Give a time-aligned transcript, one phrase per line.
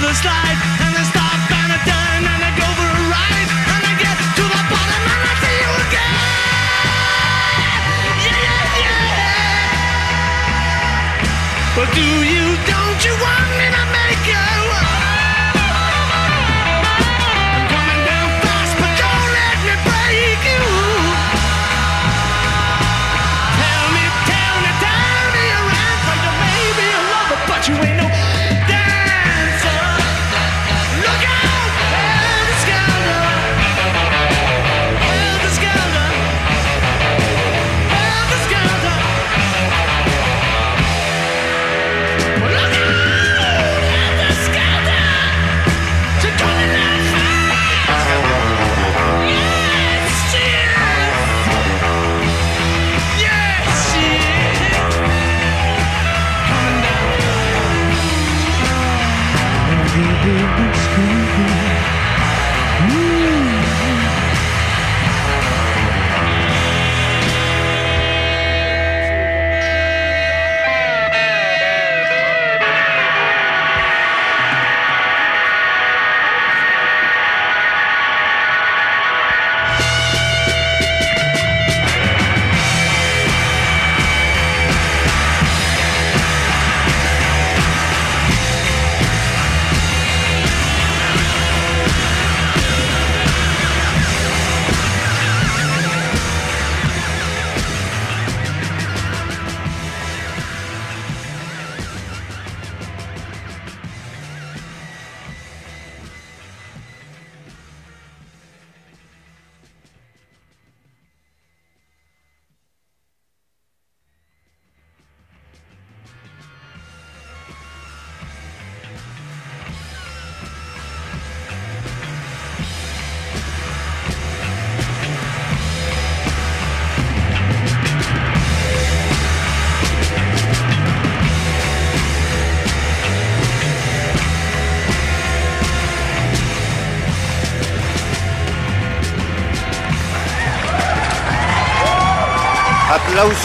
[0.00, 2.42] The slide, and I stop and turn and
[3.74, 6.16] and I get to the bottom and I see you again.
[8.24, 9.76] Yeah, yeah, yeah.
[11.76, 14.89] But do you, don't you want me to make you?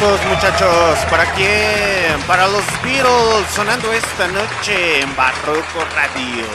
[0.06, 1.00] Muchachos.
[1.10, 2.22] ¿Para quién?
[2.28, 6.46] Para los Beatles sonando esta noche en Barroco Radio.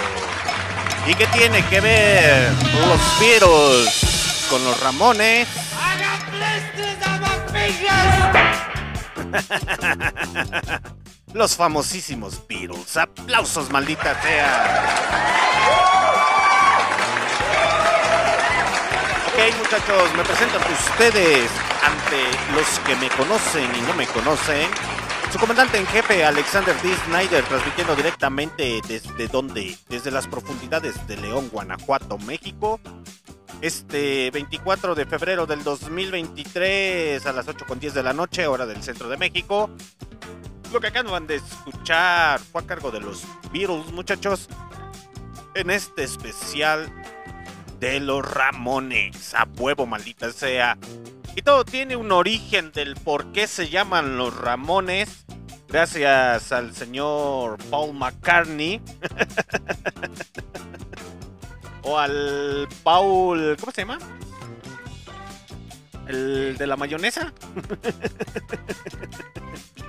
[1.05, 2.53] ¿Y qué tiene que ver
[2.87, 5.49] los Beatles con los Ramones?
[11.33, 12.97] Los famosísimos Beatles.
[12.97, 16.00] Aplausos, maldita sea.
[19.41, 21.51] Ok, muchachos, me presento ante ustedes,
[21.83, 24.69] ante los que me conocen y no me conocen.
[25.33, 26.95] Su comandante en jefe, Alexander D.
[27.07, 32.81] Snyder, transmitiendo directamente desde donde, desde las profundidades de León, Guanajuato, México.
[33.63, 39.09] Este 24 de febrero del 2023 a las 8.10 de la noche, hora del centro
[39.09, 39.71] de México.
[40.71, 44.51] Lo que acaban de escuchar fue a cargo de los Beatles, muchachos.
[45.55, 47.00] En este especial
[47.81, 49.35] de los Ramones.
[49.35, 50.79] A huevo, maldita sea.
[51.35, 55.25] Y todo tiene un origen del por qué se llaman los Ramones.
[55.69, 58.81] Gracias al señor Paul McCartney.
[61.83, 63.57] o al Paul.
[63.59, 63.99] ¿Cómo se llama?
[66.07, 67.33] El de la mayonesa.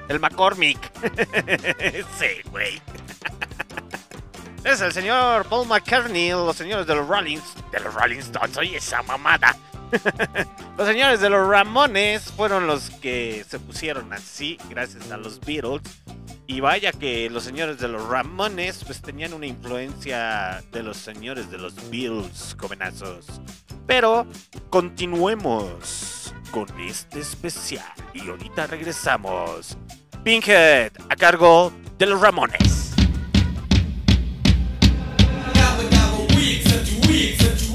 [0.07, 0.91] El McCormick.
[2.19, 2.81] sí, güey.
[4.63, 7.55] Es el señor Paul McCartney, los señores de los Rollins.
[7.71, 9.57] De los Rolling Stones, oye esa mamada.
[10.77, 15.81] los señores de los Ramones fueron los que se pusieron así, gracias a los Beatles.
[16.45, 21.49] Y vaya que los señores de los Ramones pues tenían una influencia de los señores
[21.49, 23.25] de los Beatles, jovenazos.
[23.87, 24.27] Pero
[24.69, 29.77] continuemos con este especial y ahorita regresamos.
[30.23, 32.90] Pinkhead a cargo de los Ramones.
[36.43, 37.70] I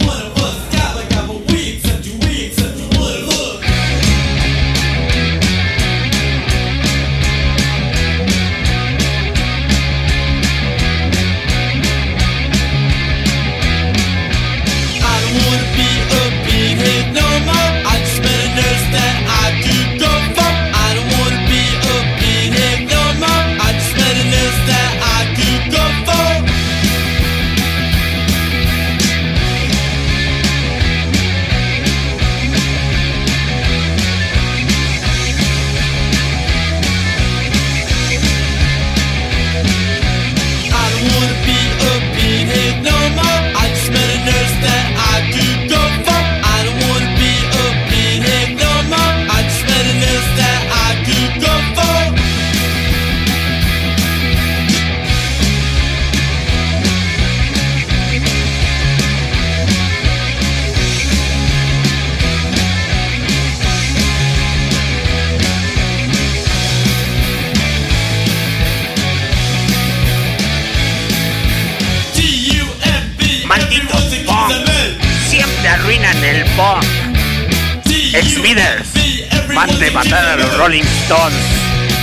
[78.36, 79.54] Ex-Beatles.
[79.54, 81.34] Mande matar a los Rolling Stones.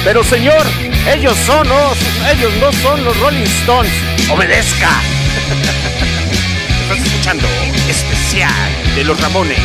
[0.04, 0.66] Pero señor,
[1.14, 1.98] ellos son los,
[2.32, 3.92] ellos no son los Rolling Stones.
[4.32, 4.90] Obedezca.
[6.82, 7.48] Estás escuchando
[7.88, 9.60] especial de los Ramones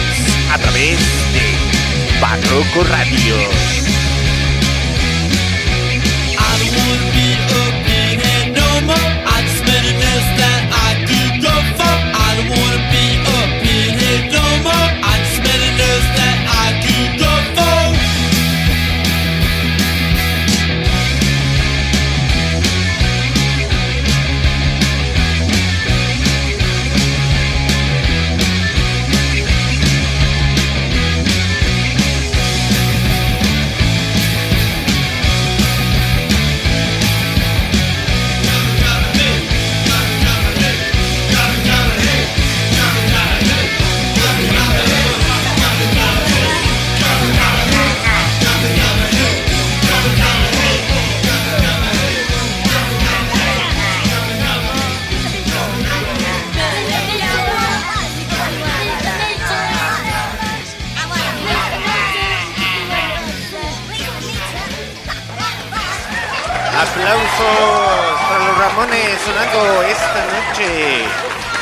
[0.52, 0.98] a través
[1.32, 3.97] de Barroco Radio.
[69.30, 71.04] Esta noche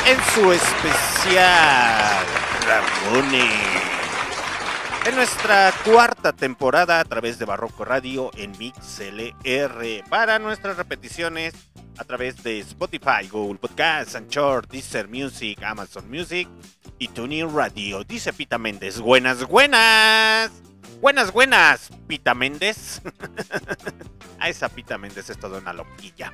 [0.05, 2.25] en su especial
[2.65, 3.43] Ramones.
[5.05, 10.03] En nuestra cuarta temporada a través de Barroco Radio en MixLR.
[10.09, 11.53] Para nuestras repeticiones
[11.97, 16.47] a través de Spotify, Google Podcasts, Anchor, Deezer Music, Amazon Music
[16.99, 18.05] y TuneIn Radio.
[18.05, 18.99] Dice Pita Méndez.
[18.99, 20.51] Buenas, buenas.
[21.01, 23.01] Buenas, buenas, Pita Méndez.
[24.39, 26.31] A esa Pita Méndez es toda una loquilla.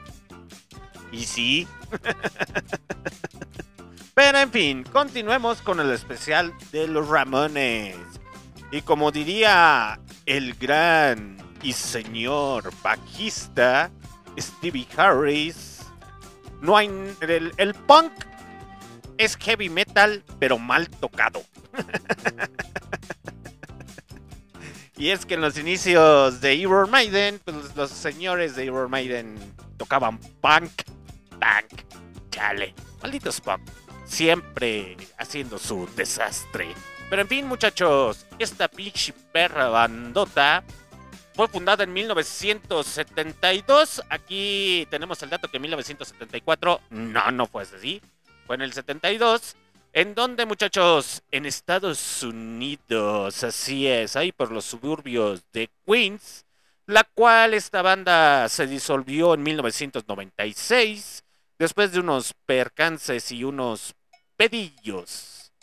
[1.13, 1.67] Y sí.
[4.15, 7.96] Pero en fin, continuemos con el especial de los Ramones.
[8.72, 13.91] Y como diría el gran y señor bajista
[14.39, 15.82] Stevie Harris,
[16.62, 16.89] no hay
[17.22, 18.12] el, punk
[19.20, 21.43] es heavy metal pero mal tocado.
[24.98, 29.38] y es que en los inicios de Iron Maiden, pues los señores de Iron Maiden
[29.77, 30.72] tocaban punk,
[32.29, 33.62] chale, malditos punk,
[34.05, 36.67] siempre haciendo su desastre.
[37.09, 40.63] Pero en fin, muchachos, esta pinche perra bandota
[41.35, 44.03] fue fundada en 1972.
[44.09, 48.01] Aquí tenemos el dato que en 1974, no, no fue así,
[48.45, 49.55] fue en el 72.
[49.95, 51.21] ¿En dónde, muchachos?
[51.29, 56.47] En Estados Unidos, así es, ahí por los suburbios de Queens,
[56.88, 61.23] la cual esta banda se disolvió en 1996,
[61.63, 63.96] después de unos percances y unos
[64.36, 65.53] pedillos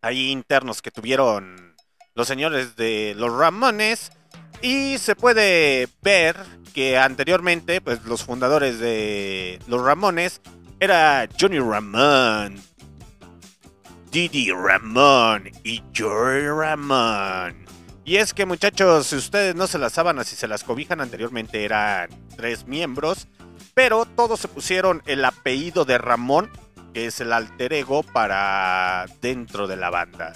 [0.00, 1.74] ahí internos que tuvieron
[2.14, 4.12] los señores de los Ramones.
[4.62, 6.36] Y se puede ver
[6.72, 10.40] que anteriormente, pues los fundadores de los Ramones
[10.78, 12.62] era Johnny Ramón,
[14.12, 17.66] Didi Ramón y Joey Ramón.
[18.04, 21.64] Y es que muchachos, si ustedes no se las sábanas y se las cobijan anteriormente
[21.64, 23.26] eran tres miembros,
[23.76, 26.50] pero todos se pusieron el apellido de Ramón,
[26.94, 30.32] que es el alter ego para dentro de la banda.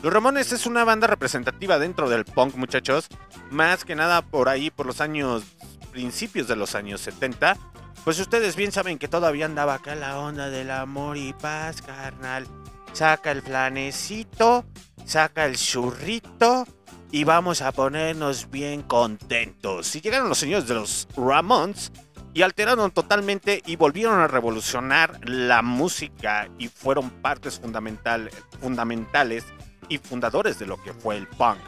[0.00, 3.08] Los Ramones es una banda representativa dentro del punk, muchachos,
[3.50, 5.42] más que nada por ahí, por los años,
[5.90, 7.56] principios de los años 70.
[8.04, 12.46] Pues ustedes bien saben que todavía andaba acá la onda del amor y paz, carnal.
[12.92, 14.66] Saca el planecito,
[15.04, 16.64] saca el churrito
[17.10, 19.96] y vamos a ponernos bien contentos.
[19.96, 21.90] Y llegaron los señores de los Ramones
[22.34, 28.28] y alteraron totalmente y volvieron a revolucionar la música y fueron partes fundamental,
[28.60, 29.44] fundamentales
[29.88, 31.58] y fundadores de lo que fue el punk.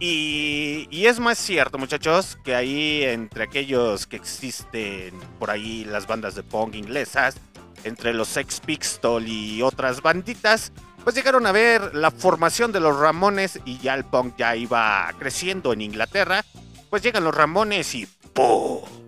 [0.00, 6.06] Y, y es más cierto, muchachos, que ahí entre aquellos que existen por ahí las
[6.06, 7.36] bandas de punk inglesas,
[7.84, 10.72] entre los Sex Pistols y otras banditas,
[11.04, 15.12] pues llegaron a ver la formación de los Ramones y ya el punk ya iba
[15.18, 16.42] creciendo en Inglaterra.
[16.88, 19.03] Pues llegan los Ramones y ¡pum!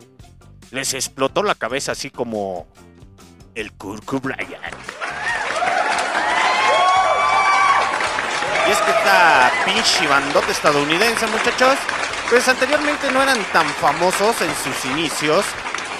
[0.70, 2.66] Les explotó la cabeza así como
[3.54, 4.48] el Kurt Cobain.
[8.66, 11.76] Y es que esta pinche bandota estadounidense, muchachos,
[12.28, 15.44] pues anteriormente no eran tan famosos en sus inicios.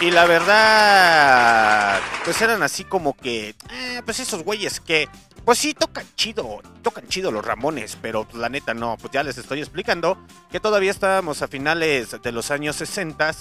[0.00, 5.08] Y la verdad, pues eran así como que, eh, pues esos güeyes que,
[5.47, 9.23] pues sí, tocan chido, tocan chido los Ramones, pero pues, la neta no, pues ya
[9.23, 10.19] les estoy explicando
[10.50, 13.33] que todavía estábamos a finales de los años 60,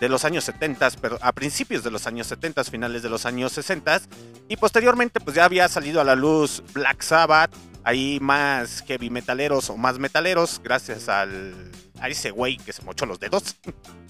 [0.00, 3.52] de los años 70, pero a principios de los años 70, finales de los años
[3.52, 4.00] 60,
[4.48, 9.68] y posteriormente pues ya había salido a la luz Black Sabbath, ahí más heavy metaleros
[9.68, 13.56] o más metaleros, gracias al, a ese güey que se mochó los dedos.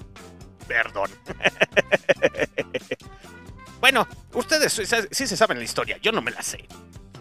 [0.68, 1.10] Perdón.
[3.80, 6.68] bueno, ustedes sí sí se saben la historia, yo no me la sé.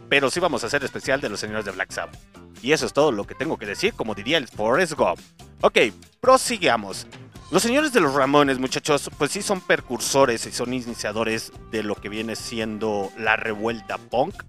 [0.09, 2.17] Pero sí vamos a hacer especial de los señores de Black Sabbath.
[2.61, 5.19] Y eso es todo lo que tengo que decir, como diría el Forrest Gump.
[5.61, 5.77] Ok,
[6.19, 7.07] prosigamos.
[7.51, 11.95] Los señores de los Ramones, muchachos, pues sí son precursores y son iniciadores de lo
[11.95, 14.43] que viene siendo la revuelta punk.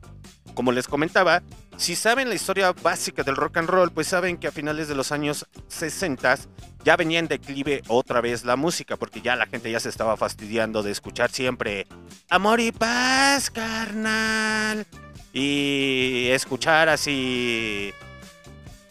[0.55, 1.43] Como les comentaba,
[1.79, 4.95] si saben la historia básica del rock and roll, pues saben que a finales de
[4.95, 6.41] los años 60
[6.85, 10.19] ya venía en declive otra vez la música, porque ya la gente ya se estaba
[10.19, 11.87] fastidiando de escuchar siempre
[12.29, 14.87] amor y paz, carnal.
[15.33, 17.93] Y escuchar así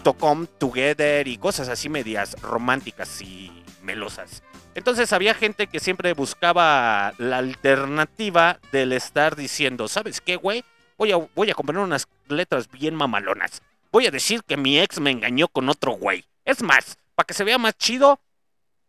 [0.04, 3.52] To Come Together y cosas así medias románticas y
[3.84, 4.44] melosas.
[4.76, 10.64] Entonces había gente que siempre buscaba la alternativa del estar diciendo, ¿sabes qué, güey?
[10.98, 13.62] Voy a, voy a componer unas letras bien mamalonas.
[13.92, 16.26] Voy a decir que mi ex me engañó con otro güey.
[16.46, 18.20] Es más, para que se vea más chido,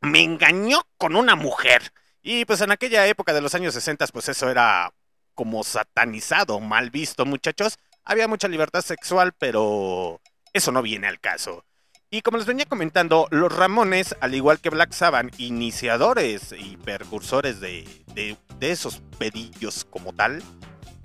[0.00, 1.92] me engañó con una mujer.
[2.22, 4.92] Y pues en aquella época de los años 60, pues eso era
[5.40, 7.78] como satanizado, mal visto, muchachos.
[8.04, 10.20] Había mucha libertad sexual, pero
[10.52, 11.64] eso no viene al caso.
[12.10, 16.76] Y como les venía comentando, los Ramones, al igual que Black Sabbath, iniciadores y
[18.14, 20.42] de- de esos pedillos como tal,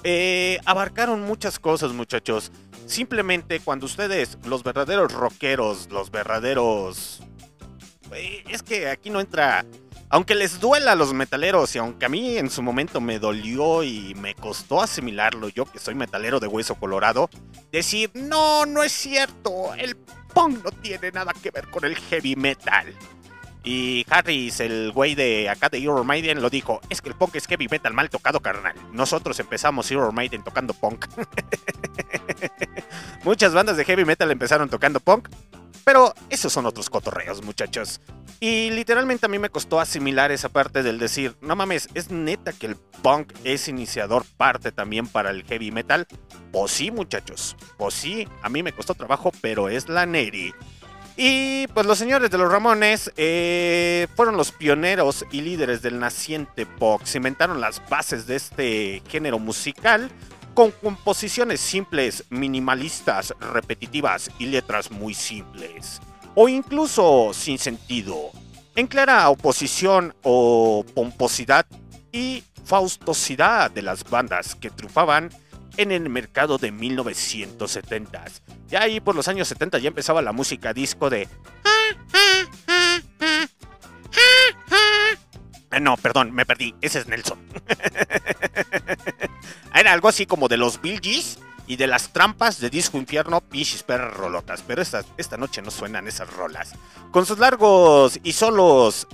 [0.04, 2.52] eh, abarcaron muchas cosas, muchachos.
[2.88, 7.22] Simplemente cuando ustedes, los verdaderos rockeros, los verdaderos...
[8.12, 9.66] eh, es que aquí no entra...
[10.16, 13.84] Aunque les duela a los metaleros y aunque a mí en su momento me dolió
[13.84, 17.30] y me costó asimilarlo, yo que soy metalero de hueso colorado,
[17.70, 19.98] decir, no, no es cierto, el
[20.34, 22.96] punk no tiene nada que ver con el heavy metal.
[23.66, 27.36] Y Harris, el güey de acá de Iron Maiden, lo dijo, es que el punk
[27.36, 28.76] es heavy metal mal tocado, carnal.
[28.94, 31.08] Nosotros empezamos Iron Maiden tocando punk.
[33.26, 35.28] Muchas bandas de heavy metal empezaron tocando punk.
[35.86, 38.02] Pero esos son otros cotorreos, muchachos.
[38.40, 42.52] Y literalmente a mí me costó asimilar esa parte del decir, no mames, ¿es neta
[42.54, 46.08] que el punk es iniciador parte también para el heavy metal?
[46.52, 47.56] Pues sí, muchachos.
[47.78, 50.54] Pues sí, a mí me costó trabajo, pero es la Neri.
[51.18, 56.66] Y pues los señores de los Ramones eh, fueron los pioneros y líderes del naciente
[56.66, 57.02] pop.
[57.06, 60.12] Cimentaron las bases de este género musical
[60.56, 66.02] con composiciones simples, minimalistas, repetitivas y letras muy simples.
[66.34, 68.32] O incluso sin sentido.
[68.76, 71.68] En clara oposición o pomposidad
[72.12, 75.30] y faustosidad de las bandas que triunfaban
[75.78, 78.26] en el mercado de 1970.
[78.70, 81.28] Ya ahí por los años 70 ya empezaba la música disco de...
[85.72, 86.76] Ah, No, perdón, me perdí.
[86.82, 87.40] Ese es Nelson.
[89.74, 93.42] Era algo así como de los Bill Gees y de las trampas de Disco Infierno,
[93.42, 94.64] Pichis Perras Rolotas.
[94.66, 96.74] Pero esta, esta noche no suenan esas rolas.
[97.12, 99.08] Con sus largos y solos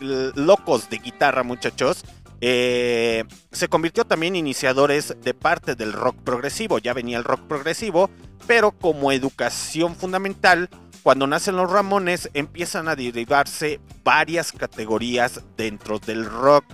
[0.00, 2.04] locos de guitarra, muchachos,
[2.40, 6.78] eh, se convirtió también en iniciadores de parte del rock progresivo.
[6.78, 8.10] Ya venía el rock progresivo,
[8.46, 10.70] pero como educación fundamental,
[11.02, 16.64] cuando nacen los Ramones empiezan a derivarse varias categorías dentro del rock.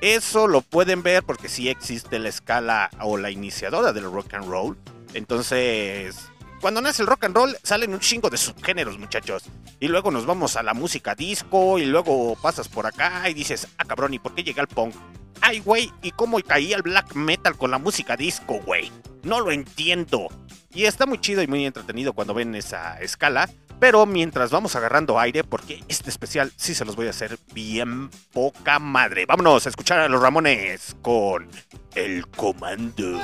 [0.00, 4.48] Eso lo pueden ver porque sí existe la escala o la iniciadora del rock and
[4.48, 4.78] roll.
[5.14, 6.16] Entonces,
[6.60, 9.44] cuando nace el rock and roll, salen un chingo de subgéneros, muchachos.
[9.80, 13.68] Y luego nos vamos a la música disco y luego pasas por acá y dices,
[13.78, 14.94] ah cabrón, ¿y por qué llega el punk?
[15.40, 18.90] Ay, güey, ¿y cómo caía el black metal con la música disco, güey?
[19.24, 20.28] No lo entiendo.
[20.72, 23.48] Y está muy chido y muy entretenido cuando ven esa escala.
[23.80, 28.10] Pero mientras vamos agarrando aire, porque este especial sí se los voy a hacer bien
[28.32, 29.26] poca madre.
[29.26, 31.48] Vámonos a escuchar a los Ramones con
[31.94, 33.20] El Comando.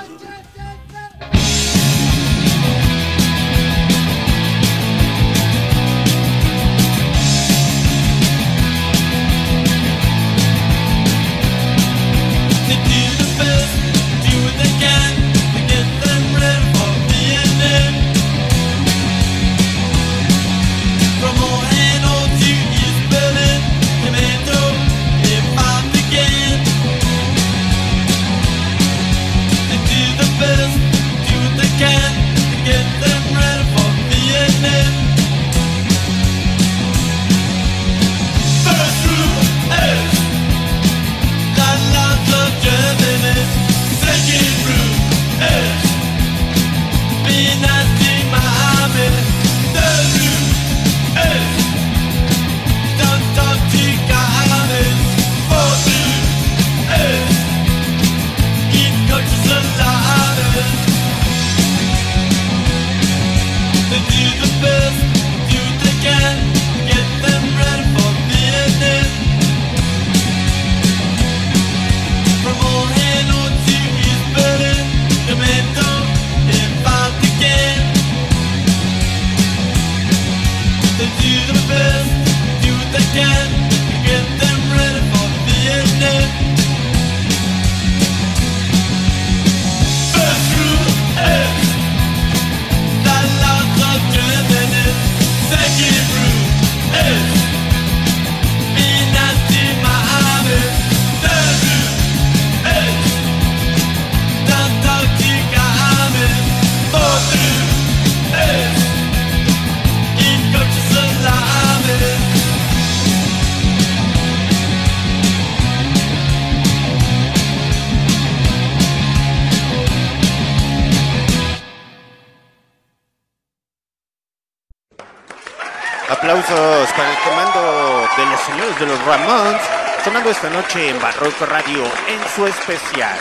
[126.11, 129.63] Aplausos para el comando de los señores de los Ramones,
[130.03, 133.17] sonando esta noche en Barroco Radio en su especial.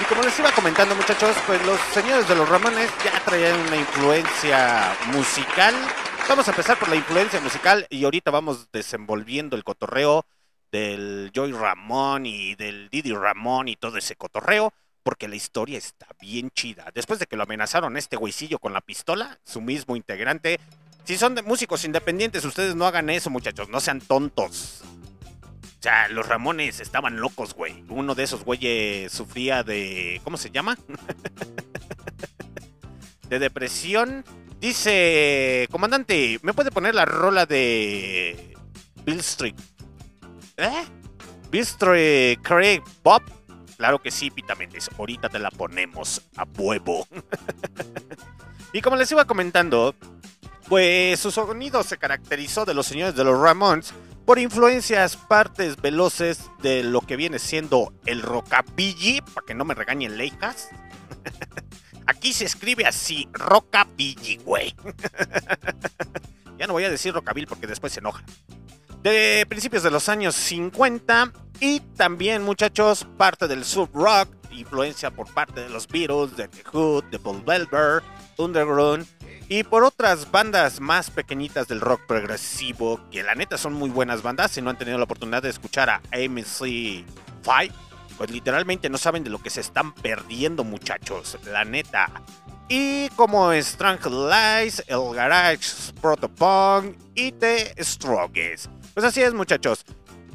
[0.00, 3.76] Y como les iba comentando muchachos, pues los señores de los Ramones ya traían una
[3.76, 5.74] influencia musical.
[6.30, 10.24] Vamos a empezar por la influencia musical y ahorita vamos desenvolviendo el cotorreo
[10.72, 14.72] del Joy Ramón y del Didi Ramón y todo ese cotorreo,
[15.02, 16.86] porque la historia está bien chida.
[16.94, 20.58] Después de que lo amenazaron este güeycillo con la pistola, su mismo integrante,
[21.04, 24.82] si son de músicos independientes, ustedes no hagan eso, muchachos, no sean tontos.
[25.80, 27.84] O sea, los Ramones estaban locos, güey.
[27.88, 30.20] Uno de esos güeyes sufría de...
[30.24, 30.76] ¿Cómo se llama?
[33.30, 34.22] de depresión.
[34.60, 38.54] Dice, comandante, ¿me puede poner la rola de
[39.06, 39.54] Bill Street?
[40.58, 40.84] ¿Eh?
[41.50, 43.22] Bill Street Craig Bob.
[43.78, 44.90] Claro que sí, Pita Méndez.
[44.98, 47.08] Ahorita te la ponemos a huevo.
[48.74, 49.94] y como les iba comentando,
[50.70, 53.92] pues su sonido se caracterizó de los señores de los Ramones
[54.24, 59.74] por influencias partes veloces de lo que viene siendo el rockabilly, para que no me
[59.74, 60.68] regañen leijas.
[62.06, 64.72] Aquí se escribe así, rockabilly, güey.
[66.56, 68.22] ya no voy a decir rockabilly porque después se enoja.
[69.02, 75.34] De principios de los años 50 y también, muchachos, parte del sub rock, influencia por
[75.34, 78.04] parte de los Beatles, de The Hood, de Paul Belver,
[78.38, 79.04] Underground
[79.50, 84.22] y por otras bandas más pequeñitas del rock progresivo, que la neta son muy buenas
[84.22, 84.52] bandas.
[84.52, 87.72] Si no han tenido la oportunidad de escuchar a MC5,
[88.16, 91.36] pues literalmente no saben de lo que se están perdiendo, muchachos.
[91.46, 92.12] La neta.
[92.68, 98.68] Y como Strange Lies, el Garage Protopunk y The Strokes.
[98.94, 99.84] Pues así es, muchachos.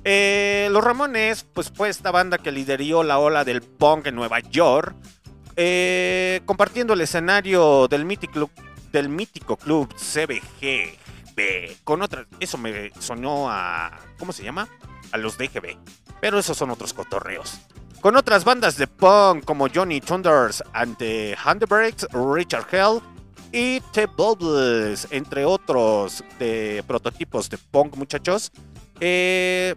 [0.04, 4.42] Eh, los Ramones, pues fue esta banda que lideró la ola del punk en Nueva
[4.42, 4.94] York,
[5.56, 8.50] eh, compartiendo el escenario del mítico,
[8.96, 12.28] del mítico club CBGB con otras.
[12.40, 13.92] Eso me sonó a.
[14.18, 14.70] ¿Cómo se llama?
[15.12, 15.78] A los DGB.
[16.22, 17.60] Pero esos son otros cotorreos.
[18.00, 23.02] Con otras bandas de punk como Johnny Thunders ante Handbrakes, Richard Hell
[23.52, 28.54] y The Bubbles, entre otros de prototipos de punk, muchachos.
[29.02, 29.76] Eh,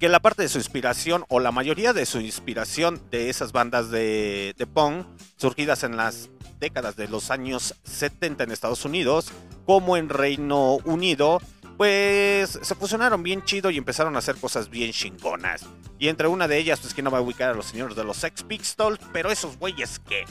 [0.00, 3.88] que la parte de su inspiración, o la mayoría de su inspiración de esas bandas
[3.90, 6.28] de, de punk, surgidas en las
[6.62, 9.32] décadas de los años 70 en Estados Unidos,
[9.66, 11.42] como en Reino Unido,
[11.76, 15.66] pues se fusionaron bien chido y empezaron a hacer cosas bien chingonas.
[15.98, 18.04] Y entre una de ellas, pues que no va a ubicar a los señores de
[18.04, 20.24] los Sex Pistols, pero esos güeyes que...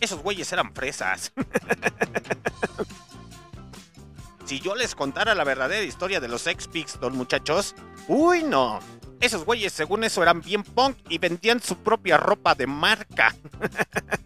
[0.00, 1.32] Esos güeyes eran fresas.
[4.44, 7.76] si yo les contara la verdadera historia de los Sex Pistols, muchachos,
[8.08, 8.80] uy no.
[9.20, 13.34] Esos güeyes, según eso, eran bien punk y vendían su propia ropa de marca.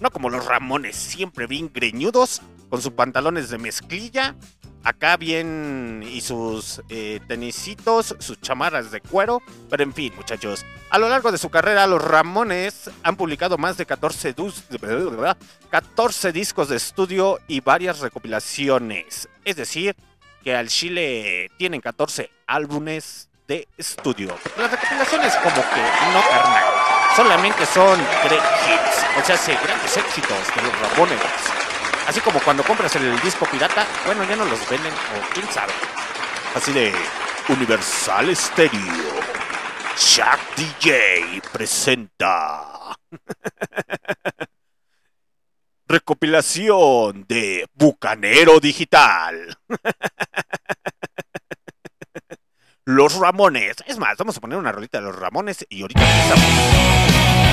[0.00, 4.34] no como los Ramones, siempre bien greñudos, con sus pantalones de mezclilla,
[4.82, 9.42] acá bien y sus eh, tenisitos, sus chamarras de cuero.
[9.68, 13.76] Pero en fin, muchachos, a lo largo de su carrera, los Ramones han publicado más
[13.76, 14.64] de 14, dus-
[15.70, 19.28] 14 discos de estudio y varias recopilaciones.
[19.44, 19.96] Es decir,
[20.42, 24.38] que al Chile tienen 14 álbumes de estudio.
[24.56, 25.82] Las recopilaciones como que
[26.12, 26.64] no carnal.
[27.16, 31.18] Solamente son great hits, o sea, sí, grandes éxitos de los Ramones.
[32.06, 35.72] Así como cuando compras el disco pirata, bueno, ya no los venden, o quién sabe.
[36.54, 36.94] Así de
[37.48, 39.18] Universal Stereo.
[39.96, 42.96] Shaq DJ presenta.
[45.88, 49.58] Recopilación de Bucanero Digital.
[52.90, 53.76] Los Ramones.
[53.86, 57.49] Es más, vamos a poner una rolita de los Ramones y ahorita empezamos.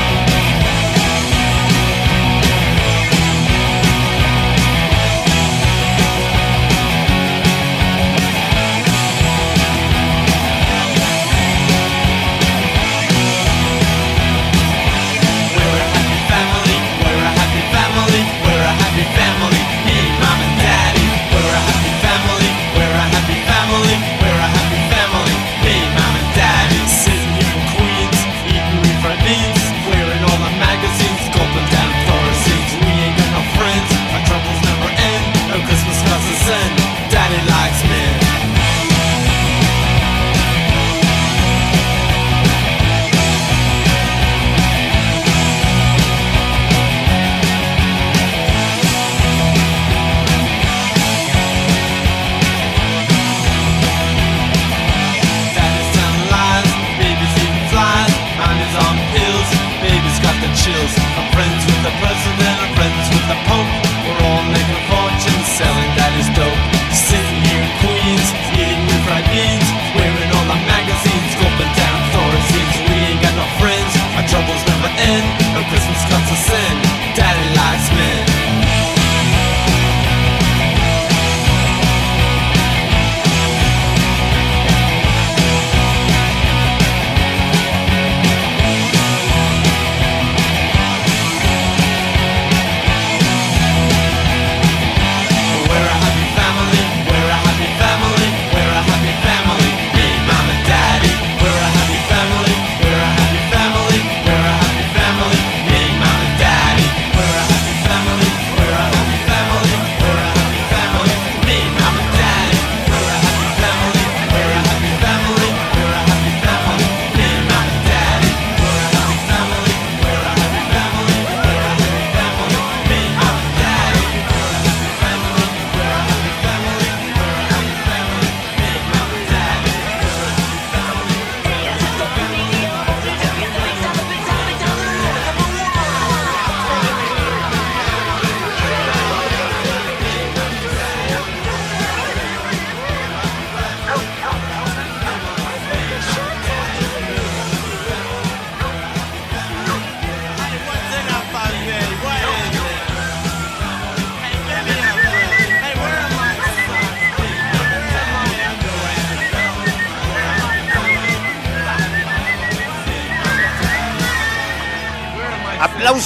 [61.87, 63.71] the president, are friends with the Pope.
[64.03, 66.63] We're all making fortunes selling that is dope.
[66.91, 68.27] Sitting here in Queens,
[68.59, 72.75] eating with fried beans, wearing all the magazines, gulping down Thorazines.
[72.91, 75.27] We ain't got no friends, our troubles never end.
[75.55, 76.86] No Christmas comes to send.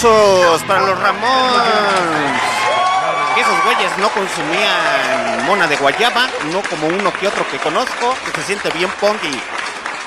[0.01, 2.41] Aplausos para los Ramones.
[3.37, 8.31] Esos güeyes no consumían mona de guayaba, no como uno que otro que conozco, que
[8.41, 9.35] se siente bien punk y...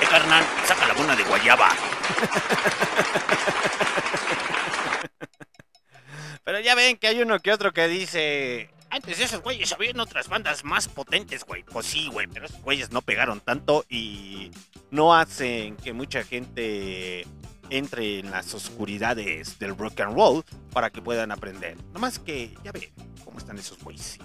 [0.03, 1.69] Eh, carnal, saca la mona de guayaba.
[6.43, 8.69] Pero ya ven que hay uno que otro que dice...
[8.89, 11.63] Antes de esos güeyes habían otras bandas más potentes, güey.
[11.63, 14.51] Pues sí, güey, pero esos güeyes no pegaron tanto y
[14.91, 17.25] no hacen que mucha gente
[17.69, 21.77] entre en las oscuridades del rock and roll para que puedan aprender.
[21.93, 22.91] Nomás que ya ven
[23.23, 24.19] cómo están esos güeyes.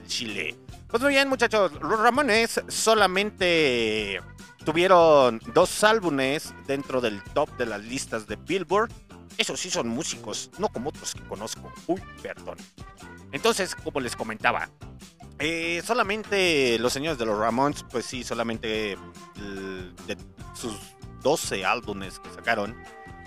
[0.00, 0.56] El Chile.
[0.88, 1.72] Pues muy bien, muchachos.
[1.80, 4.20] Los Ramones solamente
[4.64, 8.90] tuvieron dos álbumes dentro del top de las listas de Billboard.
[9.38, 11.72] Esos sí son músicos, no como otros que conozco.
[11.86, 12.58] Uy, perdón.
[13.32, 14.68] Entonces, como les comentaba,
[15.38, 18.96] eh, solamente los señores de los Ramones, pues sí, solamente
[19.36, 20.16] de
[20.54, 20.91] sus
[21.22, 22.76] 12 álbumes que sacaron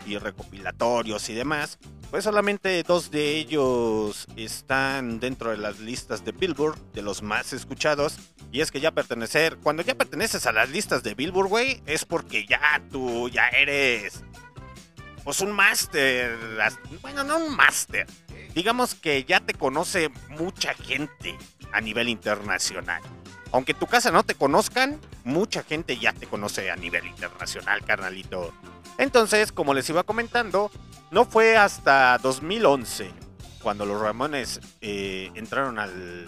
[0.05, 1.79] y recopilatorios y demás,
[2.11, 7.53] pues solamente dos de ellos están dentro de las listas de Billboard, de los más
[7.53, 8.17] escuchados.
[8.51, 12.05] Y es que ya pertenecer, cuando ya perteneces a las listas de Billboard, güey, es
[12.05, 14.23] porque ya tú ya eres,
[15.23, 16.37] pues un máster,
[17.01, 18.07] bueno, no un máster,
[18.53, 21.37] digamos que ya te conoce mucha gente
[21.73, 23.01] a nivel internacional.
[23.51, 27.83] Aunque en tu casa no te conozcan, mucha gente ya te conoce a nivel internacional,
[27.85, 28.53] carnalito.
[28.97, 30.71] Entonces, como les iba comentando,
[31.11, 33.11] no fue hasta 2011
[33.61, 36.25] cuando los Ramones eh, entraron al,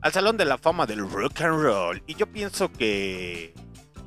[0.00, 2.02] al Salón de la Fama del Rock and Roll.
[2.06, 3.54] Y yo pienso que,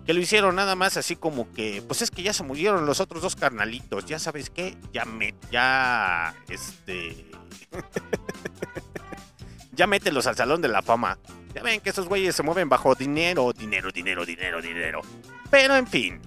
[0.06, 3.00] que lo hicieron nada más así como que, pues es que ya se murieron los
[3.00, 4.06] otros dos carnalitos.
[4.06, 7.26] Ya sabes qué, ya me, ya, este...
[9.74, 11.18] ya mételos al Salón de la Fama.
[11.56, 15.02] Ya ven que esos güeyes se mueven bajo dinero, dinero, dinero, dinero, dinero.
[15.50, 16.20] Pero en fin,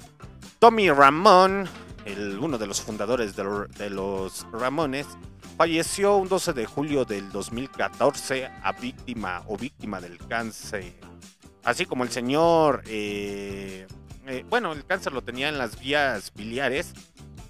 [0.59, 1.69] Tommy Ramón,
[2.07, 5.07] el, uno de los fundadores de, lo- de los Ramones,
[5.59, 10.95] falleció un 12 de julio del 2014 a víctima o víctima del cáncer.
[11.63, 13.87] Así como el señor, eh,
[14.27, 16.95] eh, bueno, el cáncer lo tenía en las vías biliares,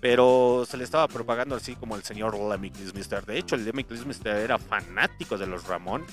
[0.00, 3.24] pero se le estaba propagando así como el señor Lemmy Kilmister.
[3.26, 6.04] De hecho, el Lemmy Kilmister era fanático de los Ramón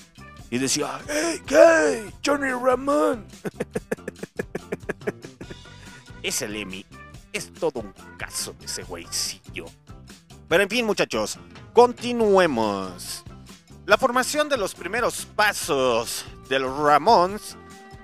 [0.50, 2.12] y decía, ¡Hey, qué!
[2.24, 3.26] ¡Johnny Ramón!
[6.22, 6.84] ese Lemmy
[7.32, 9.66] es todo un caso de ese güeycillo.
[10.48, 11.38] Pero en fin, muchachos,
[11.72, 13.24] continuemos.
[13.84, 17.56] La formación de los primeros pasos de los Ramones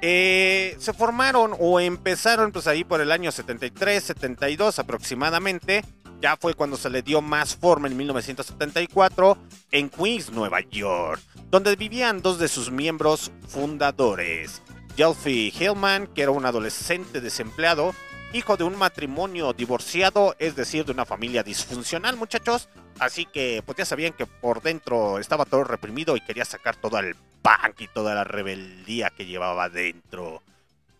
[0.04, 5.84] eh, se formaron o empezaron pues ahí por el año 73, 72 aproximadamente.
[6.20, 9.38] Ya fue cuando se le dio más forma en 1974
[9.70, 14.60] en Queens, Nueva York, donde vivían dos de sus miembros fundadores.
[14.96, 17.94] Jelfie Hillman, que era un adolescente desempleado,
[18.32, 22.68] hijo de un matrimonio divorciado, es decir, de una familia disfuncional, muchachos.
[22.98, 26.98] Así que, pues ya sabían que por dentro estaba todo reprimido y quería sacar todo
[26.98, 30.42] el punk y toda la rebeldía que llevaba dentro.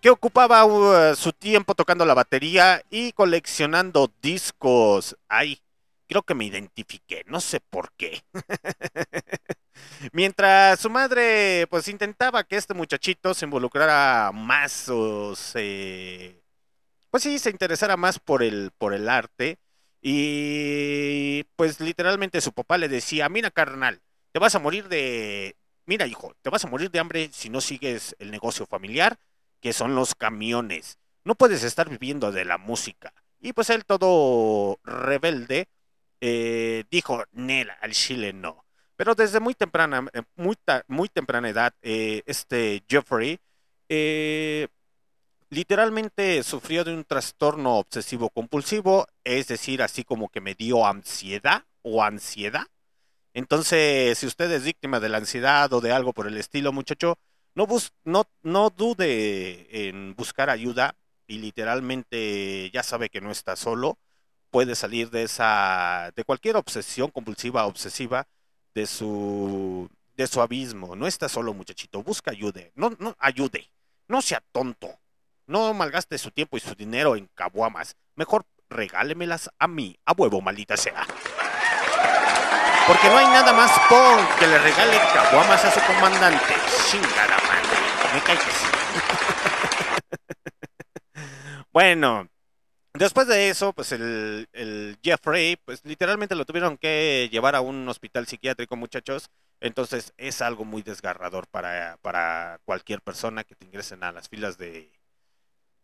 [0.00, 5.16] Que ocupaba uh, su tiempo tocando la batería y coleccionando discos.
[5.28, 5.60] Ay,
[6.08, 8.22] creo que me identifiqué, no sé por qué.
[10.12, 16.41] Mientras su madre, pues intentaba que este muchachito se involucrara más o se
[17.12, 19.58] pues sí, se interesara más por el, por el arte.
[20.00, 24.00] Y pues literalmente su papá le decía, mira carnal,
[24.32, 25.56] te vas a morir de...
[25.84, 29.18] Mira hijo, te vas a morir de hambre si no sigues el negocio familiar,
[29.60, 30.96] que son los camiones.
[31.24, 33.12] No puedes estar viviendo de la música.
[33.40, 35.68] Y pues él todo rebelde
[36.22, 38.64] eh, dijo, Nela, al chile no.
[38.96, 40.56] Pero desde muy temprana, eh, muy,
[40.88, 43.38] muy temprana edad, eh, este Jeffrey
[43.90, 44.68] eh,
[45.52, 51.64] literalmente sufrió de un trastorno obsesivo compulsivo, es decir, así como que me dio ansiedad
[51.82, 52.66] o ansiedad.
[53.34, 57.18] Entonces, si usted es víctima de la ansiedad o de algo por el estilo, muchacho,
[57.54, 63.54] no, bus no, no dude en buscar ayuda y literalmente ya sabe que no está
[63.54, 63.98] solo.
[64.50, 68.26] Puede salir de esa, de cualquier obsesión compulsiva, obsesiva,
[68.74, 70.96] de su, de su abismo.
[70.96, 72.02] No está solo, muchachito.
[72.02, 72.62] Busca ayuda.
[72.74, 73.70] No, no, ayude.
[74.08, 75.01] No sea tonto.
[75.52, 77.94] No malgaste su tiempo y su dinero en caguamas.
[78.14, 81.06] Mejor regálemelas a mí, a huevo, maldita sea.
[82.86, 86.54] Porque no hay nada más punk que le regale caguamas a su comandante.
[86.90, 87.76] Chingada madre.
[88.14, 88.66] Me sí.
[91.70, 92.26] bueno,
[92.94, 97.86] después de eso, pues el, el Jeffrey, pues literalmente lo tuvieron que llevar a un
[97.90, 99.28] hospital psiquiátrico, muchachos.
[99.60, 104.56] Entonces es algo muy desgarrador para, para cualquier persona que te ingresen a las filas
[104.56, 104.90] de,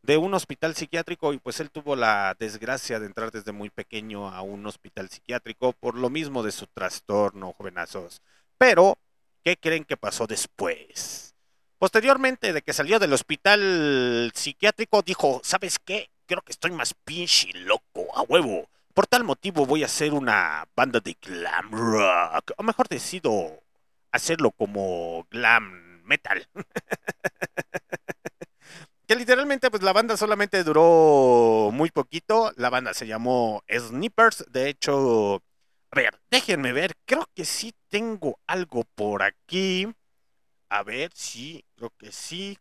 [0.03, 4.29] de un hospital psiquiátrico y pues él tuvo la desgracia de entrar desde muy pequeño
[4.29, 8.23] a un hospital psiquiátrico por lo mismo de su trastorno, jovenazos.
[8.57, 8.99] Pero,
[9.45, 11.35] ¿qué creen que pasó después?
[11.79, 16.11] Posteriormente de que salió del hospital psiquiátrico, dijo, ¿sabes qué?
[16.27, 18.69] Creo que estoy más pinche loco, a huevo.
[18.95, 22.53] Por tal motivo voy a hacer una banda de glam rock.
[22.57, 23.63] O mejor decido
[24.11, 26.49] hacerlo como glam metal.
[29.09, 32.53] que literalmente pues la banda solamente duró muy poquito.
[32.57, 34.45] La banda se llamó Snippers.
[34.51, 35.37] De hecho,
[35.91, 36.95] a ver, déjenme ver.
[37.07, 39.91] Creo que sí tengo algo por aquí.
[40.69, 42.59] A ver, sí, creo que sí.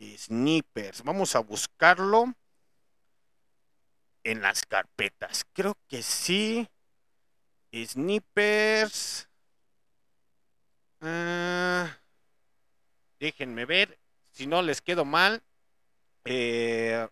[0.00, 1.04] Snippers.
[1.04, 2.34] Vamos a buscarlo
[4.22, 5.44] en las carpetas.
[5.52, 6.66] Creo que sí.
[7.74, 9.28] Snippers.
[11.02, 11.98] Ah,
[13.20, 13.98] déjenme ver.
[14.30, 15.42] Si no les quedo mal.
[16.24, 17.06] Eh,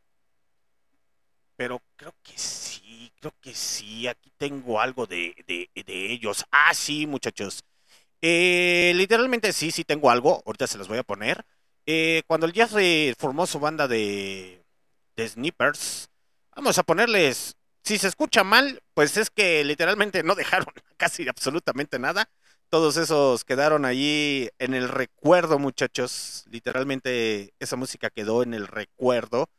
[1.57, 4.09] pero creo que sí, creo que sí.
[4.09, 6.44] Aquí tengo algo de, de- de ellos.
[6.51, 7.62] Ah, sí, muchachos.
[8.22, 10.42] Eh, literalmente sí, sí tengo algo.
[10.46, 11.44] Ahorita se los voy a poner.
[11.87, 14.64] Eh, cuando el Jeffrey formó su banda de,
[15.16, 16.11] de Snippers,
[16.57, 17.57] vamos a ponerles.
[17.85, 22.31] Si se escucha mal, pues es que literalmente no dejaron casi absolutamente nada.
[22.72, 26.46] Todos esos quedaron allí en el recuerdo, muchachos.
[26.50, 29.50] Literalmente esa música quedó en el recuerdo.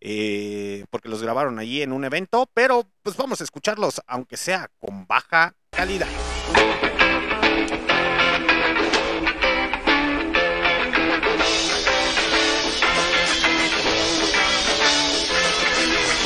[0.00, 2.48] eh, porque los grabaron allí en un evento.
[2.54, 6.08] Pero pues vamos a escucharlos, aunque sea con baja calidad.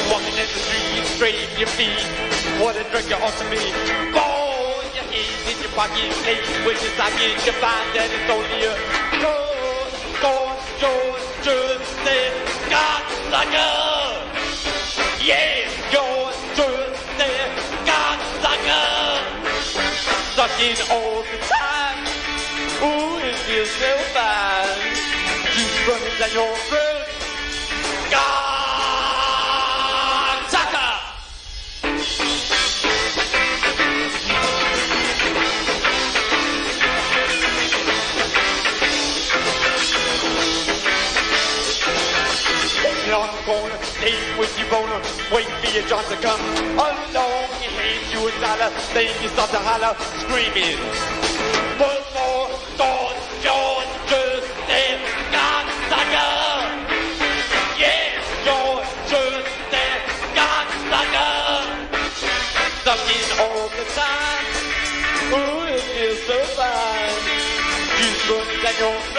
[0.08, 2.26] Walking in the straight your feet.
[5.76, 6.88] Hey, with you
[7.60, 8.72] find that it's only a
[9.20, 9.92] George,
[10.24, 11.84] George, George, George,
[12.72, 13.76] God, sucker.
[15.20, 17.36] Yeah, George, George, say,
[17.84, 19.20] God, sucker.
[20.32, 22.08] Sucking all the time.
[22.80, 24.96] Ooh, it feels so fine.
[25.52, 26.95] Juice running down your throat.
[44.70, 45.00] Boner,
[45.32, 46.40] wait for your John to come
[46.74, 47.48] along.
[47.62, 50.78] You hand you a dollar, then you start to holler, screaming.
[51.78, 52.48] One more,
[52.78, 54.98] George, George, just there,
[55.34, 56.32] God, sucker.
[57.78, 59.98] Yeah, George, just there,
[60.34, 61.54] God, sucker.
[62.84, 64.46] Sucking all the time.
[65.34, 67.16] Ooh, it feels so fine.
[67.98, 69.15] Juice running down your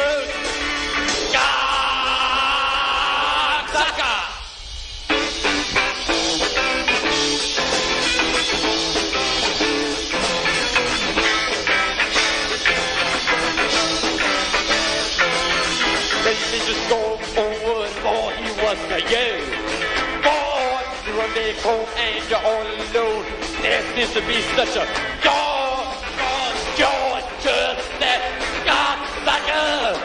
[21.67, 23.27] home and you're all alone.
[23.59, 24.87] There seems to be such a
[25.19, 25.83] God,
[26.15, 28.23] God, God, just that
[28.63, 29.99] God sucker.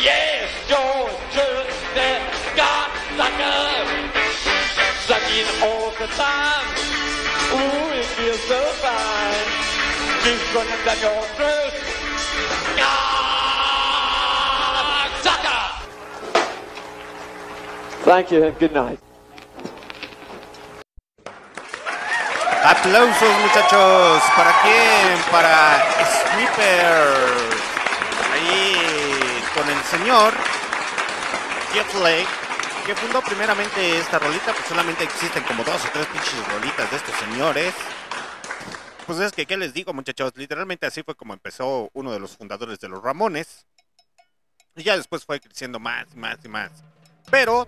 [0.00, 2.24] Yes, George, just that
[2.56, 2.88] God
[3.20, 3.68] sucker.
[5.04, 6.66] Sucking all the time.
[7.52, 9.44] Ooh, it feels so fine.
[10.24, 11.74] Just running down your throat.
[12.80, 13.60] God
[15.20, 15.64] sucker.
[18.08, 19.05] Thank you and good night.
[22.66, 24.22] Aplausos muchachos.
[24.36, 25.22] ¿Para quién?
[25.30, 27.14] Para Sniper.
[28.32, 30.34] Ahí con el señor
[31.72, 32.26] Jeff Lake.
[32.84, 34.52] Que fundó primeramente esta rolita.
[34.52, 37.72] Pues solamente existen como dos o tres pinches rolitas de estos señores.
[39.06, 40.32] Pues es que, ¿qué les digo muchachos?
[40.34, 43.64] Literalmente así fue como empezó uno de los fundadores de los Ramones.
[44.74, 46.72] Y ya después fue creciendo más y más y más.
[47.30, 47.64] Pero,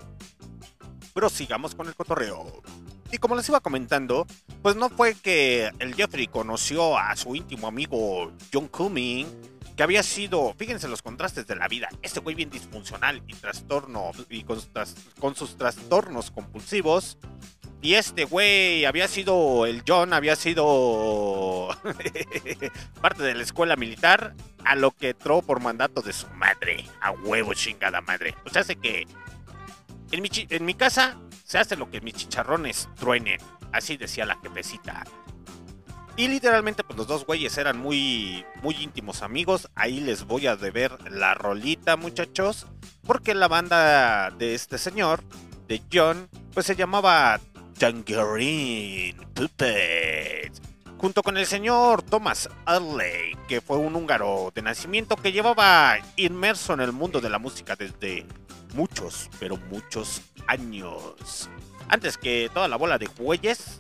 [1.14, 2.62] pero sigamos con el cotorreo.
[3.11, 4.26] Y como les iba comentando,
[4.62, 9.26] pues no fue que el Jeffrey conoció a su íntimo amigo John Cumming,
[9.76, 14.11] que había sido, fíjense los contrastes de la vida, este güey bien disfuncional y trastorno,
[14.28, 14.61] y con,
[15.36, 17.16] sus trastornos compulsivos.
[17.80, 21.68] Y este güey había sido, el John había sido
[23.00, 24.34] parte de la escuela militar,
[24.64, 28.34] a lo que entró por mandato de su madre, a huevo chingada madre.
[28.44, 29.06] O sea, hace que
[30.11, 31.16] en mi, en mi casa
[31.49, 33.40] se hace lo que mis chicharrones truenen.
[33.72, 35.05] Así decía la jefecita.
[36.16, 39.70] Y literalmente, pues los dos güeyes eran muy, muy íntimos amigos.
[39.74, 42.66] Ahí les voy a deber la rolita, muchachos.
[43.07, 45.22] Porque la banda de este señor,
[45.68, 47.40] de John, pues se llamaba
[47.78, 50.61] Tangerine Puppets.
[50.99, 56.74] Junto con el señor Thomas Adley, que fue un húngaro de nacimiento que llevaba inmerso
[56.74, 58.26] en el mundo de la música desde
[58.74, 61.48] muchos, pero muchos años.
[61.88, 63.78] Antes que toda la bola de güeyes.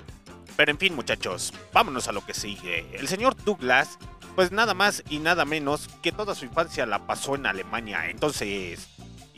[0.56, 2.84] Pero en fin, muchachos, vámonos a lo que sigue.
[2.92, 3.96] El señor Douglas,
[4.34, 8.10] pues nada más y nada menos que toda su infancia la pasó en Alemania.
[8.10, 8.88] Entonces,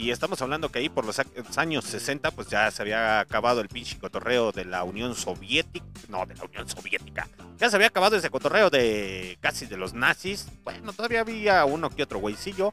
[0.01, 1.21] y estamos hablando que ahí por los
[1.59, 5.85] años 60, pues ya se había acabado el pinche cotorreo de la Unión Soviética.
[6.09, 7.29] No, de la Unión Soviética.
[7.59, 10.49] Ya se había acabado ese cotorreo de casi de los nazis.
[10.65, 12.73] Bueno, todavía había uno que otro güeycillo.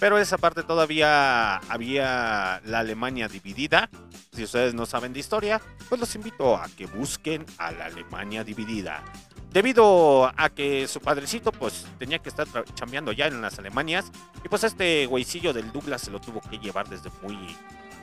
[0.00, 3.90] Pero esa parte todavía había la Alemania dividida.
[4.32, 8.42] Si ustedes no saben de historia, pues los invito a que busquen a la Alemania
[8.42, 9.04] dividida.
[9.52, 14.10] Debido a que su padrecito pues tenía que estar chambeando ya en las Alemanias
[14.42, 17.36] y pues este güeycillo del Douglas se lo tuvo que llevar desde muy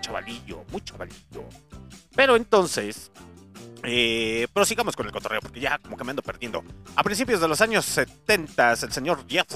[0.01, 1.45] chavalillo, muy chavalillo.
[2.15, 3.11] Pero entonces,
[3.83, 6.63] eh, prosigamos con el cotorreo porque ya como que me ando perdiendo.
[6.95, 9.47] A principios de los años 70, el señor Jeff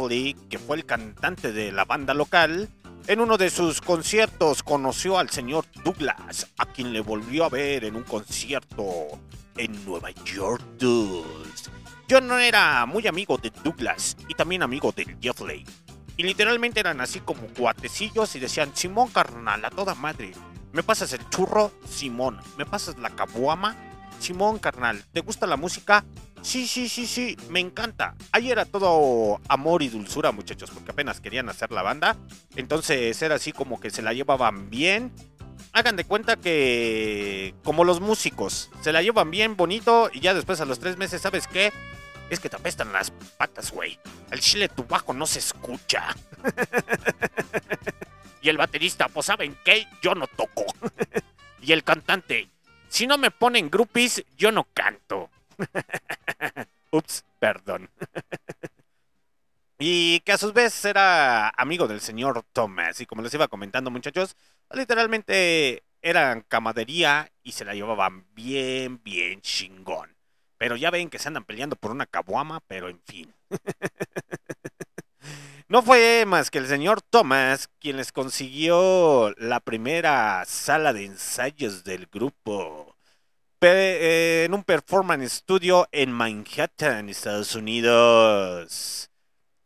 [0.50, 2.70] que fue el cantante de la banda local,
[3.08, 7.84] en uno de sus conciertos conoció al señor Douglas, a quien le volvió a ver
[7.84, 9.20] en un concierto
[9.58, 10.64] en Nueva York.
[12.08, 15.42] Yo no era muy amigo de Douglas y también amigo de Jeff.
[16.18, 20.32] Y literalmente eran así como cuatecillos y decían, Simón carnal, a toda madre.
[20.72, 21.72] ¿Me pasas el churro?
[21.86, 22.40] Simón.
[22.58, 23.76] ¿Me pasas la cabuama?
[24.22, 25.04] Simón carnal.
[25.12, 26.06] ¿Te gusta la música?
[26.42, 28.16] Sí, sí, sí, sí, me encanta.
[28.32, 32.18] Ahí era todo amor y dulzura, muchachos, porque apenas querían hacer la banda.
[32.56, 35.12] Entonces era así como que se la llevaban bien.
[35.74, 40.60] Hagan de cuenta que, como los músicos, se la llevan bien bonito y ya después
[40.62, 41.72] a los tres meses, ¿sabes qué?
[42.30, 44.00] Es que te apestan las patas, güey.
[44.32, 46.16] El chile tu bajo no se escucha.
[48.42, 49.88] y el baterista, pues ¿saben qué?
[50.02, 50.66] Yo no toco.
[51.62, 52.50] y el cantante,
[52.92, 55.30] si no me ponen groupies, yo no canto.
[56.92, 57.90] Ups, perdón.
[59.80, 63.00] y que a sus veces era amigo del señor Thomas.
[63.00, 64.36] Y como les iba comentando, muchachos,
[64.74, 70.18] literalmente eran camadería y se la llevaban bien, bien chingón.
[70.58, 73.34] Pero ya ven que se andan peleando por una cabuama, pero en fin.
[75.72, 81.86] No fue más que el señor Thomas quien les consiguió la primera sala de ensayos
[81.86, 82.98] del grupo
[83.62, 89.10] eh, en un performance studio en Manhattan, Estados Unidos.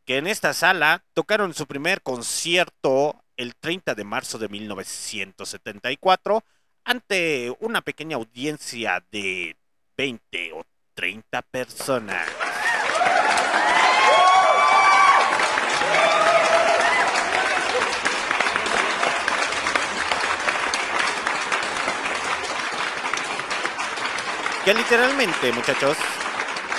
[0.06, 6.44] Que en esta sala tocaron su primer concierto el 30 de marzo de 1974
[6.84, 9.58] ante una pequeña audiencia de
[9.98, 12.28] 20 o 30 personas.
[24.66, 25.96] Que literalmente, muchachos,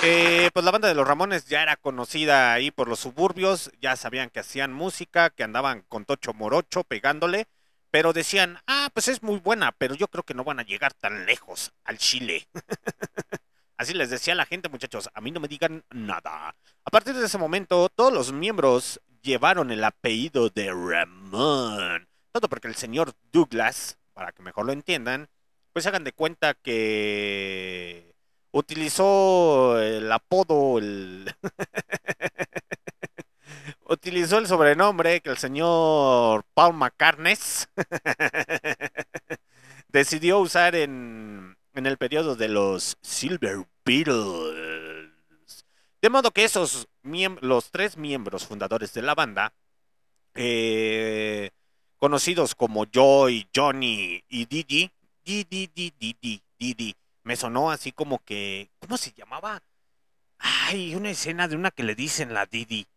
[0.03, 3.95] eh, pues la banda de los Ramones ya era conocida ahí por los suburbios, ya
[3.95, 7.47] sabían que hacían música, que andaban con Tocho Morocho pegándole,
[7.89, 10.93] pero decían, ah, pues es muy buena, pero yo creo que no van a llegar
[10.95, 12.49] tan lejos al Chile.
[13.77, 16.53] Así les decía la gente, muchachos, a mí no me digan nada.
[16.83, 22.05] A partir de ese momento, todos los miembros llevaron el apellido de Ramón.
[22.33, 25.29] Todo porque el señor Douglas, para que mejor lo entiendan,
[25.77, 28.15] pues hagan de cuenta que
[28.49, 30.81] utilizó el apodo,
[33.87, 37.35] utilizó el sobrenombre que el señor Paul McCartney
[39.89, 45.11] decidió usar en, en el periodo de los Silver Beatles.
[46.01, 49.53] De modo que esos los tres miembros fundadores de la banda,
[50.33, 51.51] eh,
[51.97, 54.47] conocidos como Joy, Johnny y
[55.27, 59.61] Didi, Didi, Didi, me sonó así como que, ¿cómo se llamaba?
[60.39, 62.87] Ay, una escena de una que le dicen la Didi.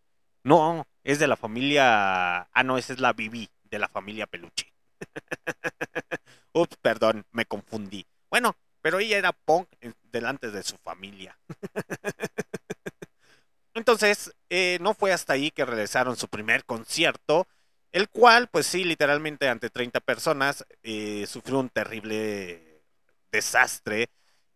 [0.45, 4.73] No, es de la familia, ah no, esa es la Bibi, de la familia Peluche.
[6.53, 8.07] Ups, perdón, me confundí.
[8.31, 11.39] Bueno, pero ella era punk en- delante de su familia.
[13.75, 17.47] Entonces, eh, no fue hasta ahí que realizaron su primer concierto,
[17.93, 22.83] el cual, pues sí, literalmente ante 30 personas, eh, sufrió un terrible
[23.33, 24.09] desastre,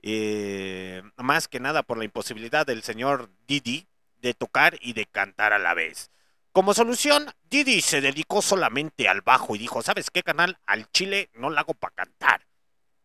[0.02, 3.86] eh, más que nada por la imposibilidad del señor Didi
[4.20, 6.10] de tocar y de cantar a la vez.
[6.52, 10.58] Como solución, Didi se dedicó solamente al bajo y dijo, ¿sabes qué, canal?
[10.66, 12.46] Al chile no la hago para cantar.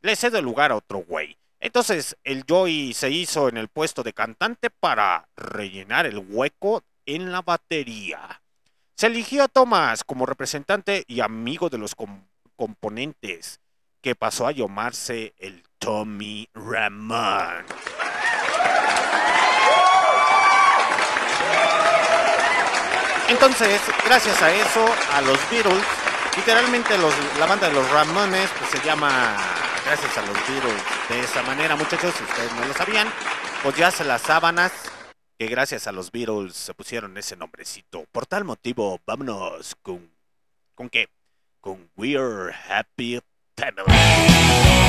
[0.01, 1.38] Le cedo el lugar a otro güey.
[1.59, 7.32] Entonces, el Joey se hizo en el puesto de cantante para rellenar el hueco en
[7.32, 8.41] la batería.
[8.99, 12.25] Se eligió a Thomas como representante y amigo de los com-
[12.57, 13.61] componentes,
[14.01, 17.63] que pasó a llamarse el Tommy Ramón.
[23.29, 25.81] Entonces, gracias a eso, a los Beatles,
[26.35, 26.97] literalmente
[27.39, 29.37] la banda de los Ramones pues, se llama
[29.85, 33.07] gracias a los Beatles de esa manera, muchachos, si ustedes no lo sabían,
[33.63, 34.73] pues ya se las sábanas
[35.39, 38.03] que gracias a los Beatles se pusieron ese nombrecito.
[38.11, 40.11] Por tal motivo, vámonos con
[40.75, 41.07] ¿con qué?
[41.61, 43.21] Con We're Happy
[43.55, 44.88] Family.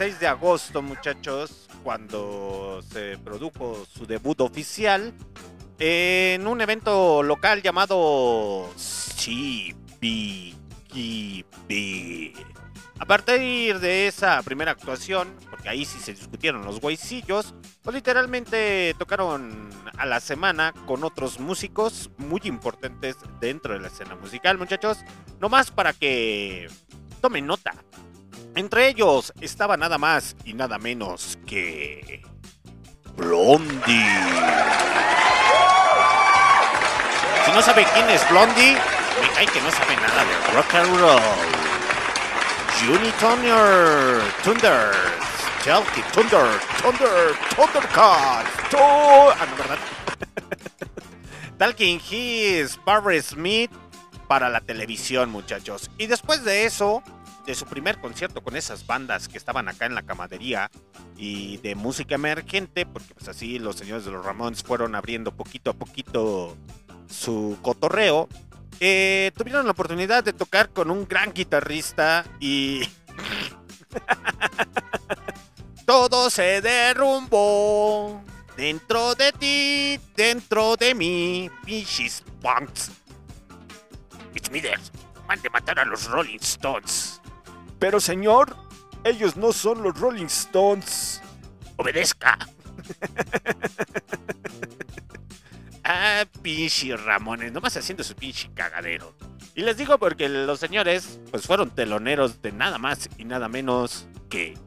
[0.00, 5.12] 16 de agosto, muchachos, cuando se produjo su debut oficial
[5.78, 8.70] en un evento local llamado
[9.18, 10.24] CBGB.
[12.98, 18.94] A partir de esa primera actuación, porque ahí sí se discutieron los guaycillos, pues literalmente
[18.98, 24.96] tocaron a la semana con otros músicos muy importantes dentro de la escena musical, muchachos.
[25.40, 26.70] Nomás para que
[27.20, 27.74] tomen nota.
[28.56, 32.22] Entre ellos estaba nada más y nada menos que
[33.16, 34.06] Blondie.
[37.44, 38.74] Si no sabe quién es Blondie,
[39.20, 41.20] me cae que no sabe nada de rock and roll.
[42.80, 44.92] Juni Thunder, Thunder,
[45.64, 46.48] Chalky, Thunder,
[46.82, 49.78] Thunder, Thundercats, Thor- Ah, no, ¿verdad?
[51.58, 53.70] Talking His, Barbara Smith
[54.28, 55.90] para la televisión, muchachos.
[55.98, 57.02] Y después de eso,
[57.50, 60.70] de su primer concierto con esas bandas que estaban acá en la camadería
[61.16, 65.70] y de música emergente, porque pues así los señores de los Ramones fueron abriendo poquito
[65.70, 66.56] a poquito
[67.08, 68.28] su cotorreo,
[68.78, 72.88] eh, tuvieron la oportunidad de tocar con un gran guitarrista y
[75.86, 78.22] todo se derrumbó
[78.56, 82.92] dentro de ti, dentro de mí, pinches punks.
[84.36, 84.92] It's Smithers,
[85.26, 87.20] mande matar a los Rolling Stones.
[87.80, 88.54] Pero señor,
[89.04, 91.22] ellos no son los Rolling Stones.
[91.76, 92.38] Obedezca.
[95.84, 99.14] ah, pinche Ramones, nomás haciendo su pinche cagadero.
[99.54, 104.06] Y les digo porque los señores, pues fueron teloneros de nada más y nada menos
[104.28, 104.58] que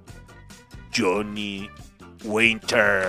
[0.95, 1.69] Johnny
[2.23, 3.05] Winter.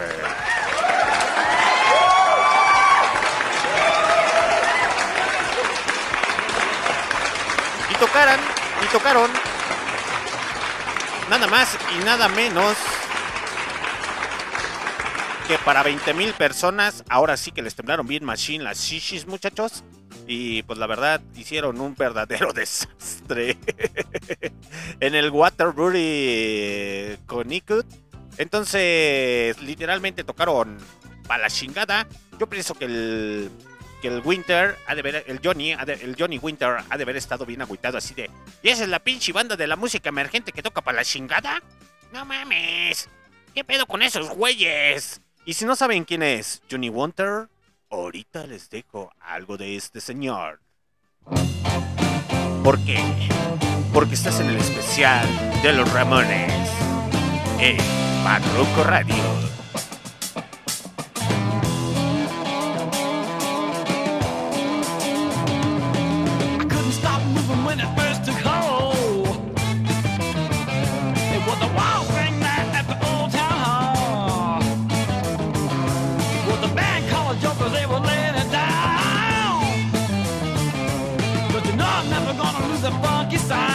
[7.90, 8.40] Y tocaran,
[8.82, 9.53] y tocaron
[11.30, 12.76] nada más y nada menos
[15.48, 19.84] que para 20 mil personas, ahora sí que les temblaron bien machine las shishis, muchachos.
[20.26, 23.58] Y pues la verdad, hicieron un verdadero desastre
[25.00, 27.86] en el Waterbury Connecticut.
[28.38, 30.78] Entonces, literalmente tocaron
[31.26, 32.08] para la chingada.
[32.38, 33.50] Yo pienso que el,
[34.04, 37.16] que el Winter, ha de ver, el Johnny, de- el Johnny Winter ha de haber
[37.16, 38.28] estado bien agüitado así de.
[38.62, 41.62] ¿Y esa es la pinche banda de la música emergente que toca para la chingada?
[42.12, 43.08] No mames.
[43.54, 45.22] ¿Qué pedo con esos güeyes?
[45.46, 47.48] Y si no saben quién es Johnny Winter,
[47.88, 50.60] ahorita les dejo algo de este señor.
[52.62, 52.98] ¿Por qué?
[53.94, 55.26] Porque estás en el especial
[55.62, 56.52] de los Ramones
[57.58, 57.78] en
[58.22, 59.53] Barroco Radio.
[83.34, 83.73] Lose the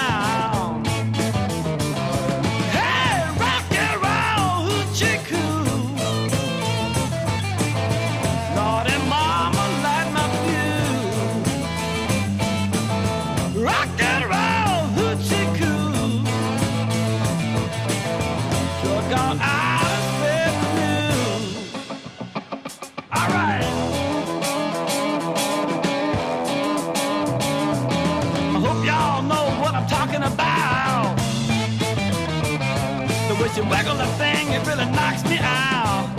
[34.66, 36.10] really knocks me out.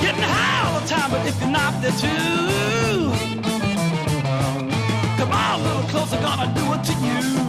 [0.00, 3.12] Getting high all the time, but if you're not there too.
[5.18, 7.41] Come on, a little closer, gonna do it to you.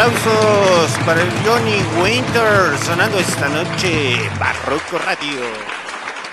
[0.00, 5.42] Aplausos para el Johnny Winter sonando esta noche Barroco Radio.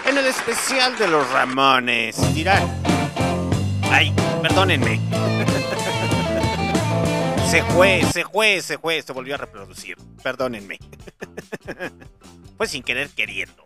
[0.06, 2.16] En el especial de los Ramones.
[2.34, 2.64] Dirán.
[3.92, 5.02] Ay, perdónenme.
[7.52, 9.98] Se fue, se fue, se fue, se volvió a reproducir.
[10.24, 10.80] Perdónenme.
[12.58, 13.64] Fue sin querer queriendo.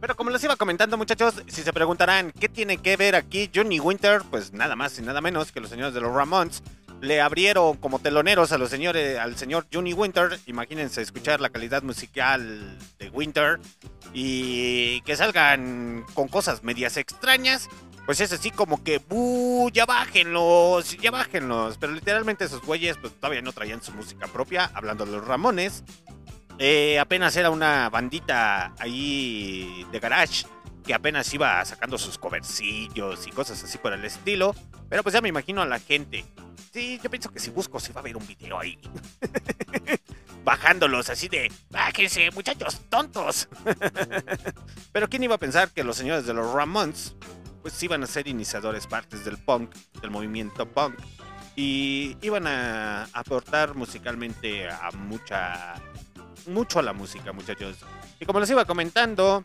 [0.00, 3.80] Pero como les iba comentando, muchachos, si se preguntarán qué tiene que ver aquí Johnny
[3.80, 6.62] Winter, pues nada más y nada menos que los señores de los Ramones
[7.00, 10.38] le abrieron como teloneros a los señores, al señor Johnny Winter.
[10.46, 13.60] Imagínense escuchar la calidad musical de Winter
[14.12, 17.68] y que salgan con cosas medias extrañas.
[18.06, 19.70] Pues es así como que, ¡buh!
[19.70, 21.76] Ya bájenlos, ya bájenlos.
[21.78, 25.84] Pero literalmente esos güeyes pues todavía no traían su música propia, hablando de los Ramones.
[26.58, 30.46] Eh, apenas era una bandita ahí de garage
[30.84, 34.54] que apenas iba sacando sus covercillos y cosas así por el estilo.
[34.88, 36.24] Pero pues ya me imagino a la gente.
[36.72, 38.78] Sí, yo pienso que si busco se va a ver un video ahí.
[40.44, 43.48] Bajándolos así de, bájense muchachos tontos.
[44.92, 47.16] Pero quién iba a pensar que los señores de los Ramones
[47.62, 50.98] pues iban a ser iniciadores partes del punk, del movimiento punk.
[51.56, 55.74] Y iban a aportar musicalmente a mucha
[56.46, 57.78] mucho a la música, muchachos.
[58.20, 59.42] Y como les iba comentando,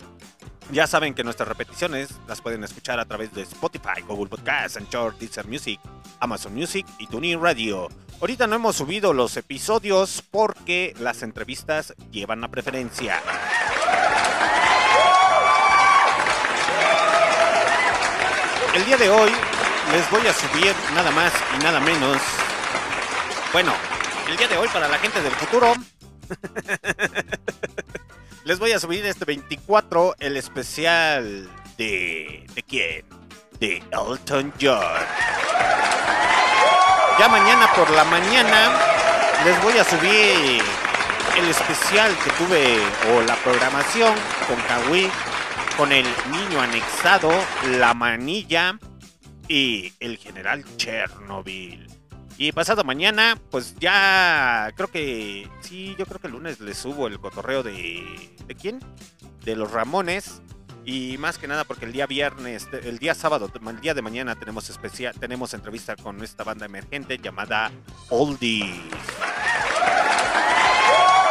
[0.71, 5.17] ya saben que nuestras repeticiones las pueden escuchar a través de Spotify, Google Podcasts, Anchor,
[5.17, 5.79] Deezer Music,
[6.19, 7.89] Amazon Music y TuneIn Radio.
[8.21, 13.21] Ahorita no hemos subido los episodios porque las entrevistas llevan la preferencia.
[18.73, 19.31] El día de hoy
[19.91, 22.17] les voy a subir nada más y nada menos.
[23.51, 23.73] Bueno,
[24.27, 25.73] el día de hoy para la gente del futuro
[28.45, 32.45] les voy a subir este 24 el especial de...
[32.53, 33.05] ¿De quién?
[33.59, 34.83] De Elton John.
[37.19, 38.71] Ya mañana por la mañana
[39.45, 40.63] les voy a subir
[41.37, 42.79] el especial que tuve
[43.11, 44.15] o la programación
[44.47, 45.09] con Kawi,
[45.77, 47.31] con el niño anexado,
[47.77, 48.79] la manilla
[49.47, 51.92] y el general Chernobyl.
[52.37, 57.07] Y pasado mañana, pues ya creo que sí, yo creo que el lunes les subo
[57.07, 58.79] el cotorreo de ¿de quién?
[59.45, 60.41] De los Ramones
[60.85, 64.35] y más que nada porque el día viernes, el día sábado, el día de mañana
[64.35, 67.71] tenemos especial, tenemos entrevista con esta banda emergente llamada
[68.09, 68.75] Oldies.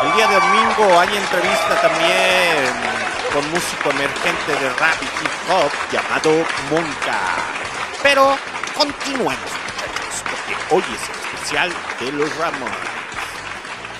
[0.02, 5.70] El día de domingo hay entrevista también con músico emergente de rap y hip hop
[5.92, 7.20] llamado Monka.
[8.02, 8.36] Pero
[8.74, 9.71] porque
[10.72, 11.70] hoy es especial
[12.00, 12.74] de los Ramones.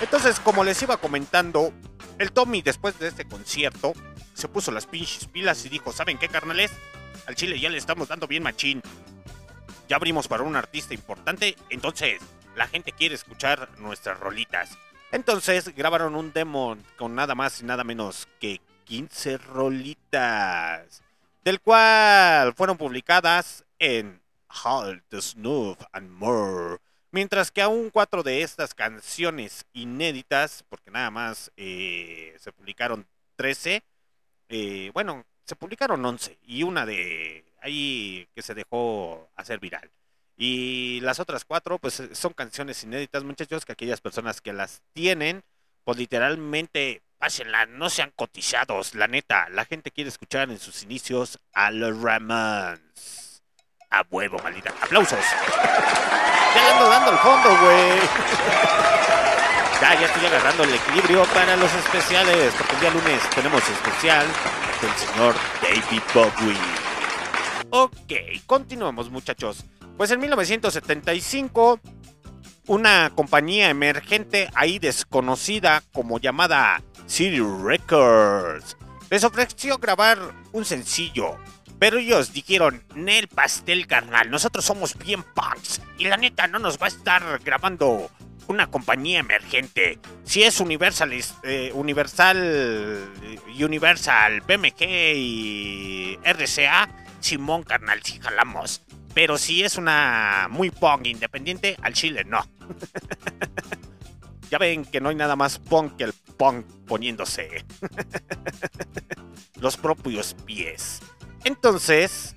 [0.01, 1.71] Entonces, como les iba comentando,
[2.19, 3.93] el Tommy después de este concierto
[4.33, 6.73] se puso las pinches pilas y dijo, ¿saben qué, carnales?
[7.27, 8.81] Al Chile ya le estamos dando bien machín.
[9.87, 12.23] Ya abrimos para un artista importante, entonces
[12.57, 14.79] la gente quiere escuchar nuestras rolitas.
[15.11, 21.03] Entonces grabaron un demo con nada más y nada menos que 15 rolitas,
[21.45, 24.22] del cual fueron publicadas en
[24.65, 26.79] Halt, Snoof and More.
[27.11, 33.83] Mientras que aún cuatro de estas canciones inéditas, porque nada más eh, se publicaron 13,
[34.49, 39.91] eh, bueno, se publicaron 11 y una de ahí que se dejó hacer viral.
[40.37, 44.83] Y las otras cuatro, pues eh, son canciones inéditas, muchachos, que aquellas personas que las
[44.93, 45.43] tienen,
[45.85, 51.39] pues literalmente, pásenla, no sean cotizados, la neta, la gente quiere escuchar en sus inicios
[51.53, 53.22] a los Ramones.
[53.93, 54.73] A huevo, maldita.
[54.81, 55.19] ¡Aplausos!
[56.55, 57.99] Ya le ando dando el fondo, güey.
[59.81, 64.27] Ya, ya estoy agarrando el equilibrio para los especiales, porque el día lunes tenemos especial
[64.81, 66.57] del señor David Bowie.
[67.71, 69.65] Ok, continuamos muchachos.
[69.99, 71.79] Pues en 1975,
[72.69, 78.77] una compañía emergente ahí desconocida como llamada City Records
[79.13, 80.19] les ofreció grabar
[80.53, 81.37] un sencillo.
[81.83, 86.79] Pero ellos dijeron, Nel pastel carnal, nosotros somos bien punks y la neta no nos
[86.79, 88.09] va a estar grabando
[88.47, 89.99] una compañía emergente.
[90.23, 91.13] Si es Universal,
[91.43, 93.11] eh, Universal,
[93.59, 94.81] Universal, BMG
[95.17, 98.83] y RCA, Simón carnal, si jalamos.
[99.13, 102.47] Pero si es una muy punk independiente, al chile no.
[104.53, 107.65] ya ven que no hay nada más punk que el punk poniéndose
[109.61, 111.01] los propios pies.
[111.45, 112.37] Entonces,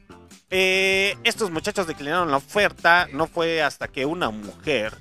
[0.49, 3.07] eh, estos muchachos declinaron la oferta.
[3.11, 4.93] No fue hasta que una mujer,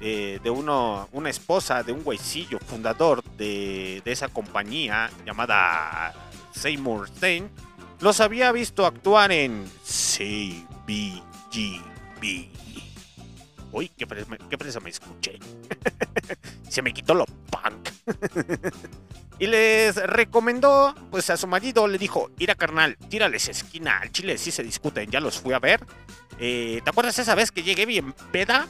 [0.00, 6.12] eh, de uno, una esposa de un güeycillo, fundador de, esa compañía llamada
[6.52, 7.50] Seymour Stein,
[8.00, 11.30] los había visto actuar en CBGB.
[13.72, 14.06] Uy, qué
[14.48, 15.38] qué presa me escuché.
[16.68, 17.90] Se me quitó lo punk.
[19.40, 24.38] y les recomendó, pues a su marido le dijo, ira carnal, tírales esquina, al chile
[24.38, 25.80] sí se discuten, ya los fui a ver.
[26.38, 28.68] Eh, ¿Te acuerdas esa vez que llegué bien peda?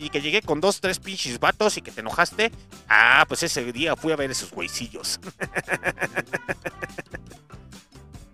[0.00, 2.52] Y que llegué con dos, tres pinches vatos y que te enojaste.
[2.88, 5.18] Ah, pues ese día fui a ver esos güeycillos.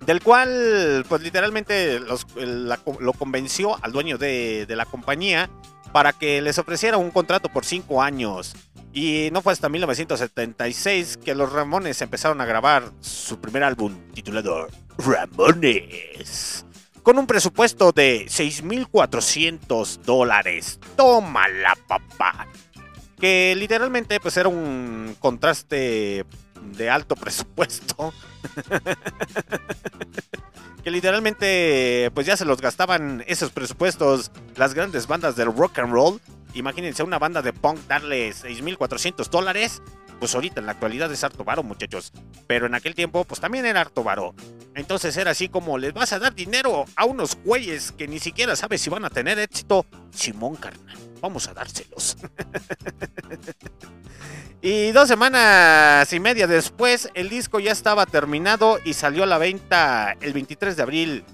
[0.07, 5.49] del cual, pues literalmente los- lo convenció al dueño de, de la compañía
[5.93, 8.55] para que les ofreciera un contrato por cinco años.
[8.95, 14.69] Y no fue hasta 1976 que los Ramones empezaron a grabar su primer álbum titulado
[14.99, 16.65] Ramones.
[17.03, 20.79] Con un presupuesto de 6.400 dólares.
[20.97, 22.47] Tómala, papá.
[23.19, 26.25] Que literalmente pues era un contraste
[26.73, 28.13] de alto presupuesto.
[30.85, 35.93] que literalmente pues ya se los gastaban esos presupuestos las grandes bandas del rock and
[35.93, 36.21] roll.
[36.53, 39.83] Imagínense una banda de punk darle 6.400 dólares.
[40.21, 42.13] Pues ahorita en la actualidad es harto varo, muchachos.
[42.47, 44.35] Pero en aquel tiempo pues también era harto varo.
[44.75, 48.55] Entonces era así como les vas a dar dinero a unos güeyes que ni siquiera
[48.55, 49.87] sabes si van a tener éxito.
[50.13, 52.17] Simón carnal, vamos a dárselos.
[54.67, 59.37] Y dos semanas y media después, el disco ya estaba terminado y salió a la
[59.37, 61.25] venta el 23 de abril.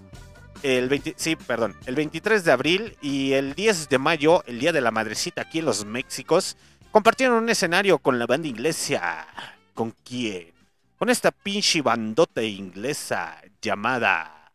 [0.64, 4.72] El 20 sí, perdón, el 23 de abril y el 10 de mayo, el Día
[4.72, 6.56] de la Madrecita aquí en los Méxicos,
[6.90, 9.28] compartieron un escenario con la banda inglesa.
[9.74, 10.52] ¿Con quién?
[10.98, 14.52] Con esta pinche bandota inglesa llamada...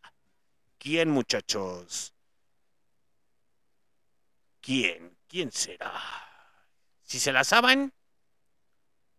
[0.78, 2.14] ¿Quién, muchachos?
[4.60, 5.15] ¿Quién?
[5.36, 5.92] ¿Quién será?
[7.02, 7.92] Si se la saben,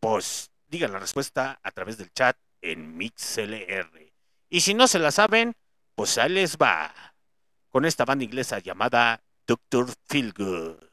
[0.01, 4.15] pues digan la respuesta a través del chat en MixLR.
[4.49, 5.55] Y si no se la saben,
[5.95, 6.91] pues ahí les va.
[7.69, 10.86] Con esta banda inglesa llamada Doctor Feelgood.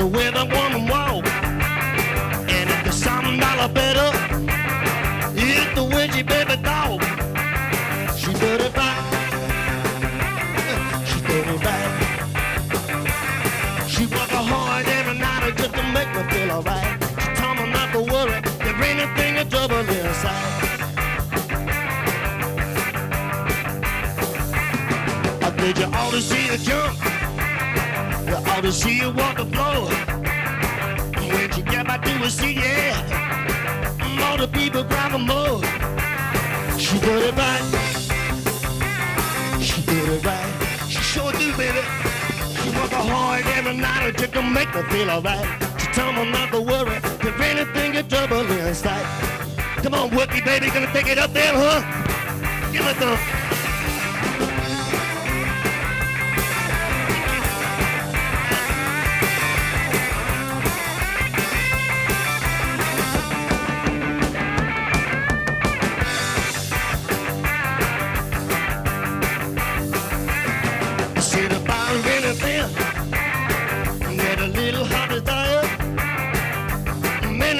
[0.00, 1.26] The way the woman walk.
[2.48, 4.10] And if there's something I better,
[5.36, 7.02] it's the way she baby dog.
[8.16, 9.04] She did it right.
[11.06, 11.92] She did it right.
[13.92, 16.96] She work hard every night just to make me feel alright.
[17.20, 20.78] She told me not to worry, there ain't anything in trouble inside.
[25.42, 27.09] I did you ought to see her jump.
[28.60, 29.88] You to see her walk the floor.
[31.32, 34.20] When she get back to her seat, yeah.
[34.24, 35.62] All the people grab her more.
[36.78, 37.64] She did it right.
[39.62, 40.52] She did it right.
[40.90, 41.80] She sure do, baby.
[42.60, 45.48] She work hard every night just to make me feel alright.
[45.80, 46.96] She tell me not to worry.
[46.96, 49.06] If anything in trouble inside.
[49.82, 51.80] Come on, Wookie, baby, gonna take it up there, huh?
[52.72, 53.49] Give it the.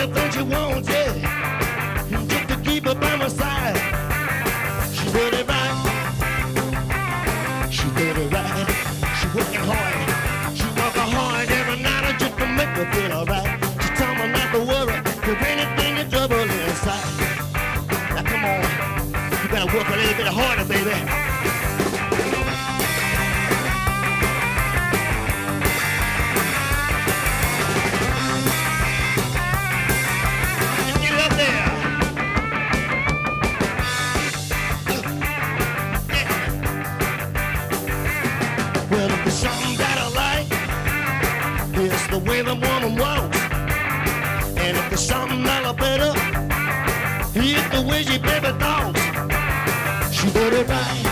[0.00, 2.06] Many things you want, yeah.
[2.26, 3.99] Just to keep her by my side.
[45.70, 46.12] I better,
[47.32, 49.00] it's the way she baby talks.
[50.12, 51.06] She did it right.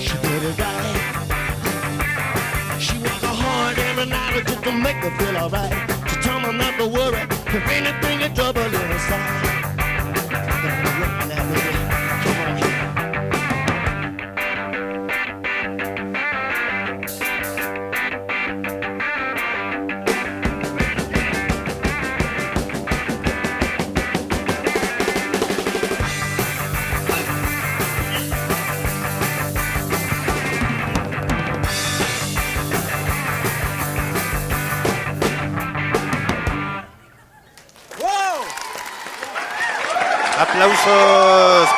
[0.00, 0.96] She did it right.
[2.80, 5.74] She worked hard every night just to make me feel alright.
[6.08, 7.20] She told me not to worry,
[7.52, 8.19] if anything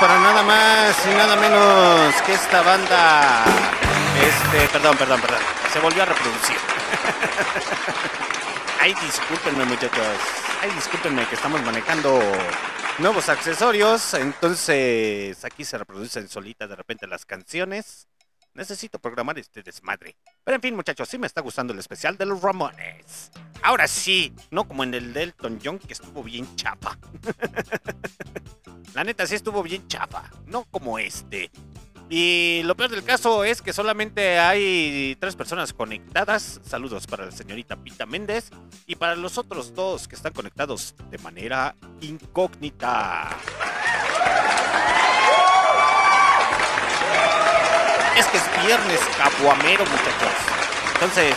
[0.03, 3.44] para nada más y nada menos que esta banda.
[4.20, 5.38] Este, perdón, perdón, perdón.
[5.72, 6.57] Se volvió a reproducir.
[8.80, 10.18] Ay, discúlpenme, muchachos.
[10.61, 12.20] Ay, discúlpenme que estamos manejando
[12.98, 14.14] nuevos accesorios.
[14.14, 18.09] Entonces, aquí se reproducen solitas de repente las canciones.
[18.55, 20.16] Necesito programar este desmadre.
[20.44, 23.30] Pero en fin, muchachos, sí me está gustando el especial de los Ramones.
[23.62, 26.98] Ahora sí, no como en el Delton John que estuvo bien chapa.
[28.94, 31.50] La neta sí estuvo bien chapa, no como este.
[32.11, 36.61] Y lo peor del caso es que solamente hay tres personas conectadas.
[36.62, 38.50] Saludos para la señorita Pita Méndez
[38.86, 43.30] y para los otros dos que están conectados de manera incógnita.
[48.16, 50.32] Es que es viernes caguamero, muchachos.
[50.94, 51.34] Entonces,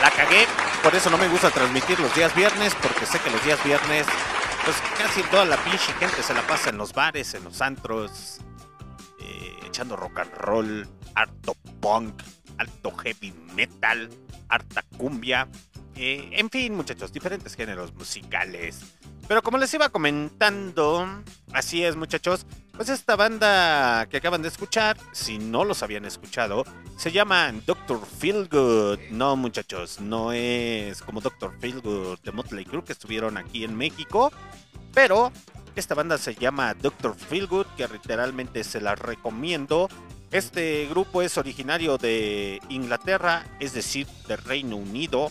[0.00, 0.46] la cagué.
[0.82, 4.06] Por eso no me gusta transmitir los días viernes, porque sé que los días viernes,
[4.64, 8.38] pues casi toda la pinche gente se la pasa en los bares, en los antros,
[9.20, 12.22] eh, echando rock and roll, harto punk,
[12.58, 14.10] alto heavy metal,
[14.48, 15.48] harta cumbia.
[15.96, 18.80] eh, en fin, muchachos, diferentes géneros musicales.
[19.26, 21.06] Pero como les iba comentando,
[21.52, 26.64] así es, muchachos, pues esta banda que acaban de escuchar, si no los habían escuchado,
[26.96, 28.98] se llama Doctor Feelgood.
[29.10, 34.30] No, muchachos, no es como Doctor Feelgood de Motley Crue que estuvieron aquí en México,
[34.92, 35.32] pero
[35.76, 39.88] esta banda se llama Doctor Feelgood, que literalmente se la recomiendo.
[40.30, 45.30] Este grupo es originario de Inglaterra, es decir, de Reino Unido,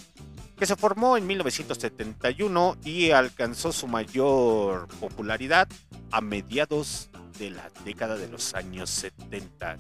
[0.64, 5.68] que se formó en 1971 y alcanzó su mayor popularidad
[6.10, 9.78] a mediados de la década de los años 70.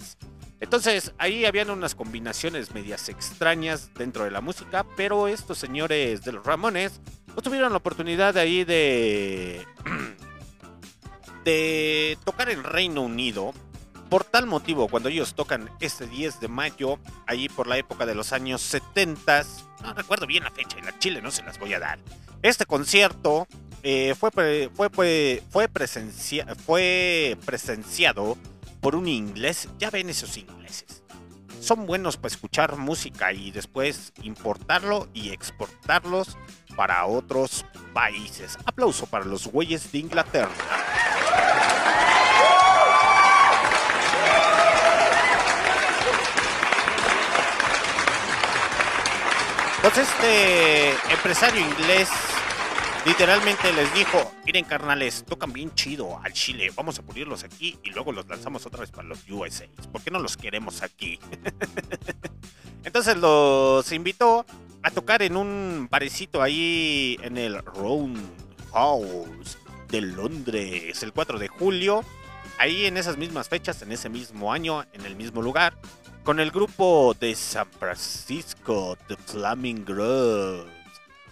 [0.59, 6.33] Entonces ahí habían unas combinaciones medias extrañas dentro de la música, pero estos señores de
[6.33, 6.99] los Ramones
[7.33, 9.65] no tuvieron la oportunidad de ahí de
[11.45, 13.53] de tocar en Reino Unido.
[14.13, 18.13] Por tal motivo, cuando ellos tocan este 10 de mayo, ahí por la época de
[18.13, 19.43] los años 70,
[19.81, 21.97] no recuerdo bien la fecha y la chile no se las voy a dar.
[22.43, 23.47] Este concierto
[23.81, 28.37] eh, fue, fue, fue presenciado
[28.81, 29.67] por un inglés.
[29.79, 31.01] Ya ven esos ingleses.
[31.59, 36.37] Son buenos para escuchar música y después importarlo y exportarlos
[36.75, 38.59] para otros países.
[38.63, 40.51] Aplauso para los güeyes de Inglaterra.
[49.83, 52.07] Pues este empresario inglés
[53.05, 57.89] literalmente les dijo, miren carnales, tocan bien chido al Chile, vamos a pulirlos aquí y
[57.89, 59.65] luego los lanzamos otra vez para los USA.
[59.91, 61.19] ¿Por qué no los queremos aquí?
[62.85, 64.45] Entonces los invitó
[64.83, 69.57] a tocar en un barecito ahí en el Roundhouse
[69.89, 72.05] de Londres el 4 de julio.
[72.57, 75.77] Ahí en esas mismas fechas, en ese mismo año, en el mismo lugar,
[76.23, 80.71] con el grupo de San Francisco, The Flaming Groves,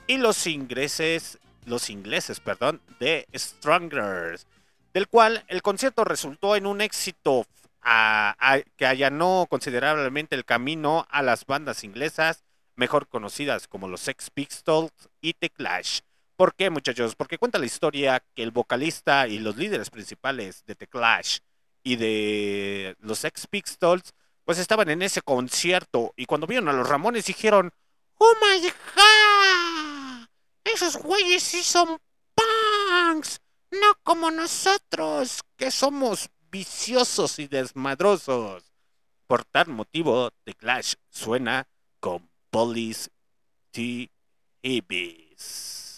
[0.06, 4.48] y los ingleses, los ingleses, perdón, de Strangers,
[4.94, 7.46] del cual el concierto resultó en un éxito
[8.76, 12.44] que allanó considerablemente el camino a las bandas inglesas
[12.76, 16.02] mejor conocidas como los Sex Pistols y The Clash.
[16.36, 17.16] ¿Por qué, muchachos?
[17.16, 21.38] Porque cuenta la historia que el vocalista y los líderes principales de The Clash
[21.84, 24.14] y de los Sex Pistols
[24.46, 27.72] pues estaban en ese concierto y cuando vieron a los Ramones dijeron,
[28.18, 28.62] ¡Oh my
[28.96, 30.28] god!
[30.64, 31.98] Esos güeyes sí son
[32.36, 38.72] punks, no como nosotros, que somos viciosos y desmadrosos.
[39.28, 41.68] Por tal motivo, The Clash suena
[42.00, 43.10] con Police
[43.72, 44.12] T.
[44.62, 45.91] Ibis.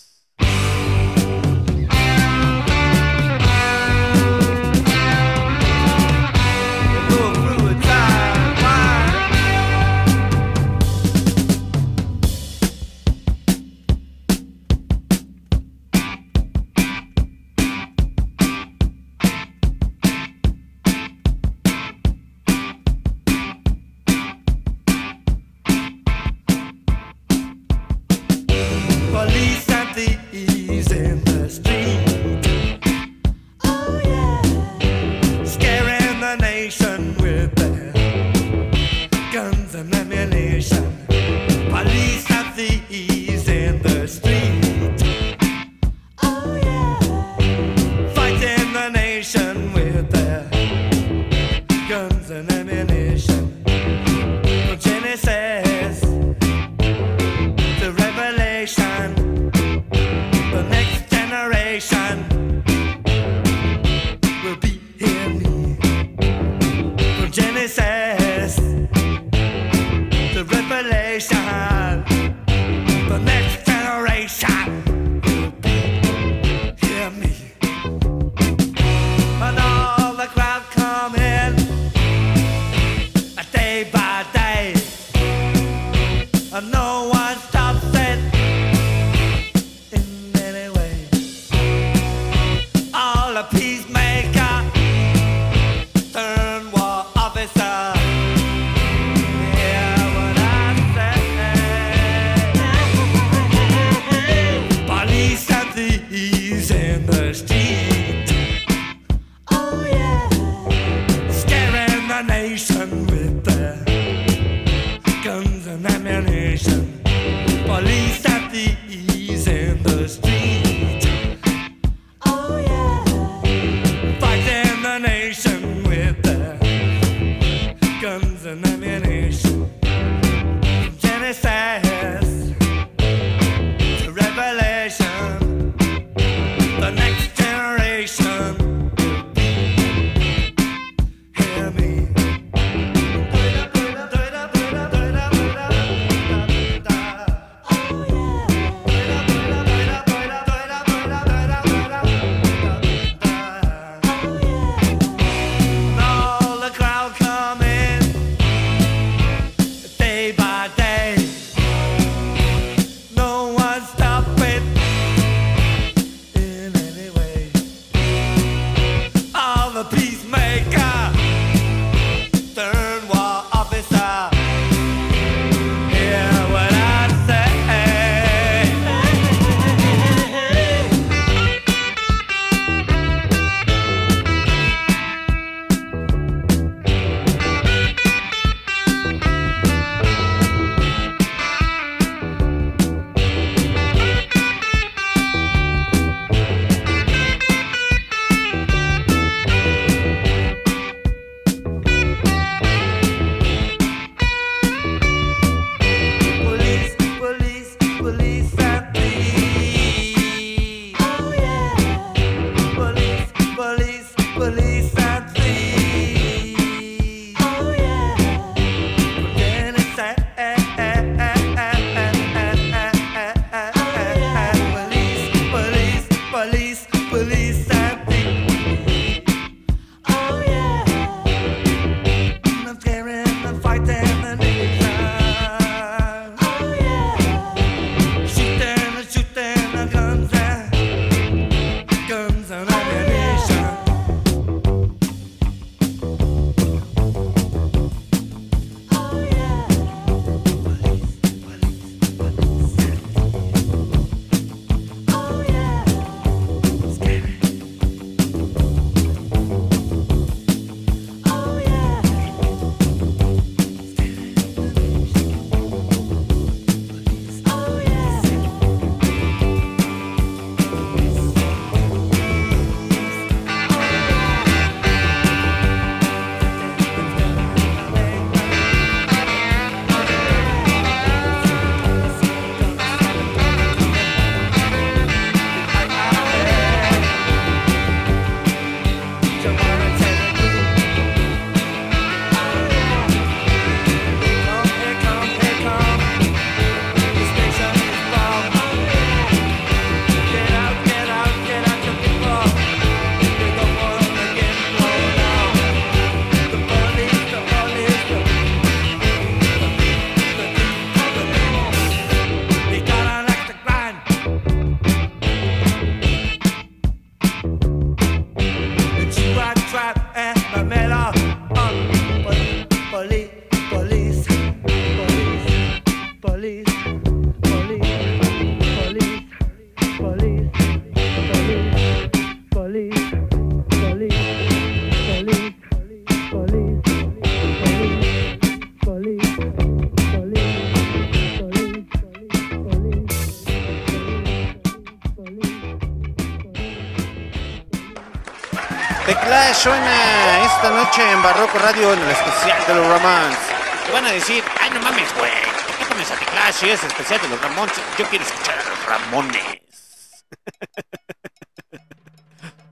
[350.83, 353.37] Noche en Barroco Radio en el especial de los Ramones.
[353.85, 355.31] Te van a decir, ay no mames, güey,
[355.65, 357.73] ¿por qué pones a The si es especial de los Ramones?
[357.97, 359.61] Yo quiero escuchar a los Ramones.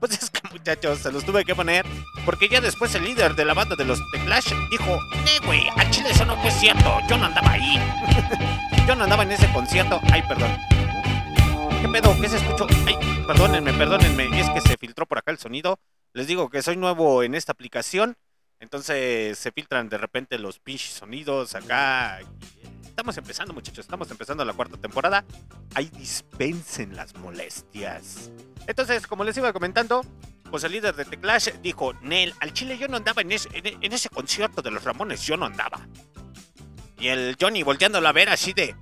[0.00, 1.86] pues es que muchachos, se los tuve que poner
[2.26, 5.66] porque ya después el líder de la banda de los The Clash dijo, eh güey,
[5.76, 7.80] a Chile eso no fue cierto, yo no andaba ahí.
[8.86, 10.00] yo no andaba en ese concierto.
[10.12, 10.54] Ay, perdón.
[11.80, 12.14] ¿Qué pedo?
[12.20, 12.66] ¿Qué se escuchó?
[12.86, 14.38] Ay, perdónenme, perdónenme.
[14.38, 15.78] Es que se filtró por acá el sonido.
[16.14, 18.16] Les digo que soy nuevo en esta aplicación.
[18.60, 22.20] Entonces se filtran de repente los pinches sonidos acá.
[22.84, 23.86] Estamos empezando, muchachos.
[23.86, 25.24] Estamos empezando la cuarta temporada.
[25.74, 28.30] Ahí dispensen las molestias.
[28.66, 30.04] Entonces, como les iba comentando,
[30.50, 33.48] pues el líder de The Clash dijo: Nel, al chile yo no andaba en ese,
[33.54, 35.22] en, en ese concierto de los Ramones.
[35.26, 35.88] Yo no andaba.
[36.98, 38.76] Y el Johnny volteándolo a ver así de.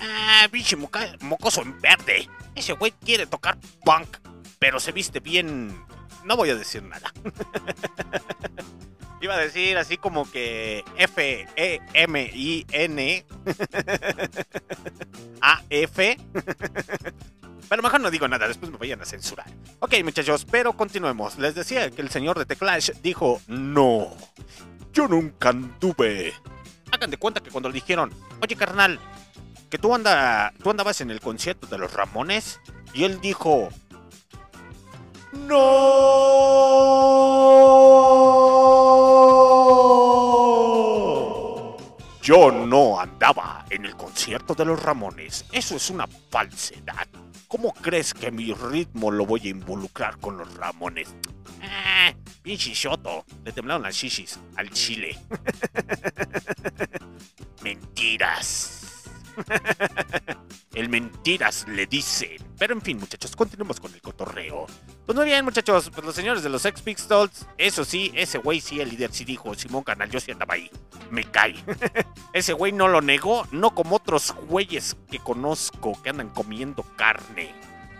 [0.00, 2.28] Ah, pinche mocoso en verde.
[2.54, 4.18] Ese güey quiere tocar punk,
[4.60, 5.84] pero se viste bien.
[6.26, 7.12] No voy a decir nada.
[9.20, 11.86] Iba a decir así como que F-E-M-I-N
[15.40, 16.18] A-F.
[17.68, 19.46] Pero mejor no digo nada, después me vayan a censurar.
[19.78, 21.38] Ok, muchachos, pero continuemos.
[21.38, 24.08] Les decía que el señor de The Clash dijo, no,
[24.92, 26.34] yo nunca anduve.
[26.90, 28.12] Hagan de cuenta que cuando le dijeron,
[28.42, 28.98] oye carnal,
[29.70, 32.60] que tú, anda, tú andabas en el concierto de los Ramones,
[32.94, 33.68] y él dijo,
[35.36, 35.96] no.
[42.22, 45.44] Yo no andaba en el concierto de los Ramones.
[45.52, 47.06] Eso es una falsedad.
[47.46, 51.14] ¿Cómo crees que mi ritmo lo voy a involucrar con los Ramones?
[51.62, 53.24] Ah, pinche shoto.
[53.44, 55.16] Le temblaron las shishis al chile.
[57.62, 58.85] Mentiras.
[60.74, 62.36] El mentiras le dice.
[62.58, 64.66] Pero en fin, muchachos, continuemos con el cotorreo.
[65.06, 68.60] Pues muy bien, muchachos, pues los señores de los Ex Pistols, eso sí, ese güey
[68.60, 70.70] sí, el líder sí dijo, Simón Canal, yo sí andaba ahí.
[71.10, 71.54] Me cae.
[72.34, 77.54] ese güey no lo negó, no como otros güeyes que conozco que andan comiendo carne.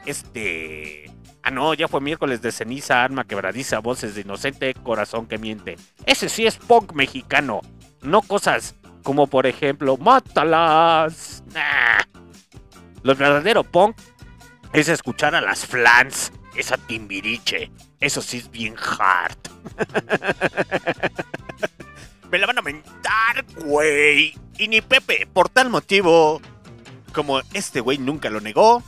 [0.05, 1.11] Este...
[1.43, 5.77] Ah, no, ya fue miércoles de ceniza, arma quebradiza, voces de inocente, corazón que miente.
[6.05, 7.61] Ese sí es punk mexicano,
[8.03, 8.75] no cosas
[9.07, 11.45] como por ejemplo, mátalas.
[11.55, 12.03] Nah.
[13.05, 13.97] Lo verdadero punk
[14.73, 17.71] es escuchar a las flans, esa timbiriche.
[18.01, 19.39] Eso sí es bien hard.
[22.33, 24.35] Me la van a mentar, güey.
[24.59, 26.43] Y ni Pepe, por tal motivo,
[27.13, 28.83] como este güey nunca lo negó,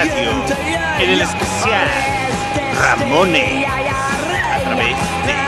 [0.00, 0.30] Radio
[0.98, 1.88] en el especial
[2.80, 4.96] Ramone a través
[5.26, 5.40] de.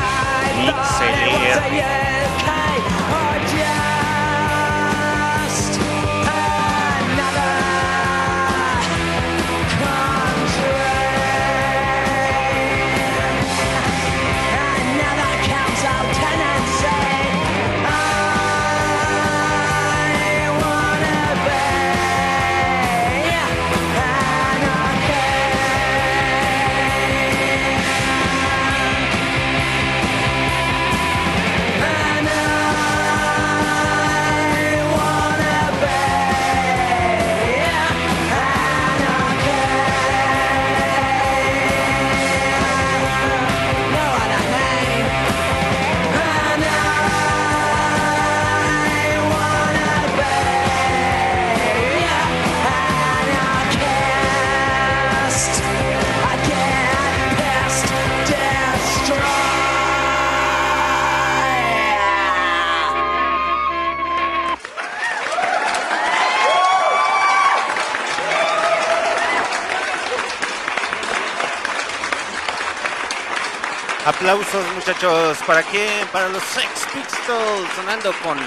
[74.22, 75.38] Aplausos, muchachos.
[75.44, 76.06] ¿Para quién?
[76.12, 78.38] Para los Sex Pistols sonando con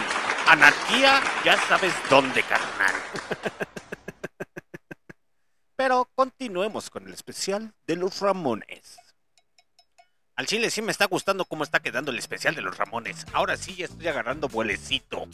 [0.48, 1.22] anarquía.
[1.44, 2.96] Ya sabes dónde, carnal.
[5.76, 8.96] Pero continuemos con el especial de los Ramones.
[10.38, 13.26] Al chile sí me está gustando cómo está quedando el especial de los Ramones.
[13.34, 15.28] Ahora sí ya estoy agarrando vuelecito.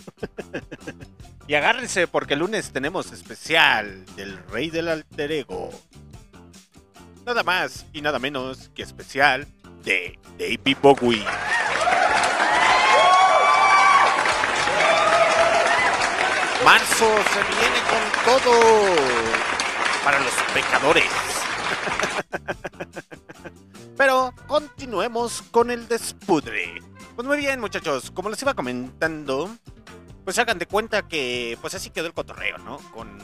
[1.47, 5.69] y agárrense porque el lunes tenemos especial del Rey del Alter Ego.
[7.27, 9.47] Nada más y nada menos que especial
[9.83, 11.25] de David Bowie.
[16.63, 18.53] Marzo se viene con todo
[20.03, 21.05] para los pecadores.
[23.97, 26.81] Pero continuemos con el despudre.
[27.15, 29.49] Pues muy bien, muchachos, como les iba comentando,
[30.23, 32.77] pues hagan de cuenta que pues así quedó el cotorreo, ¿no?
[32.91, 33.17] Con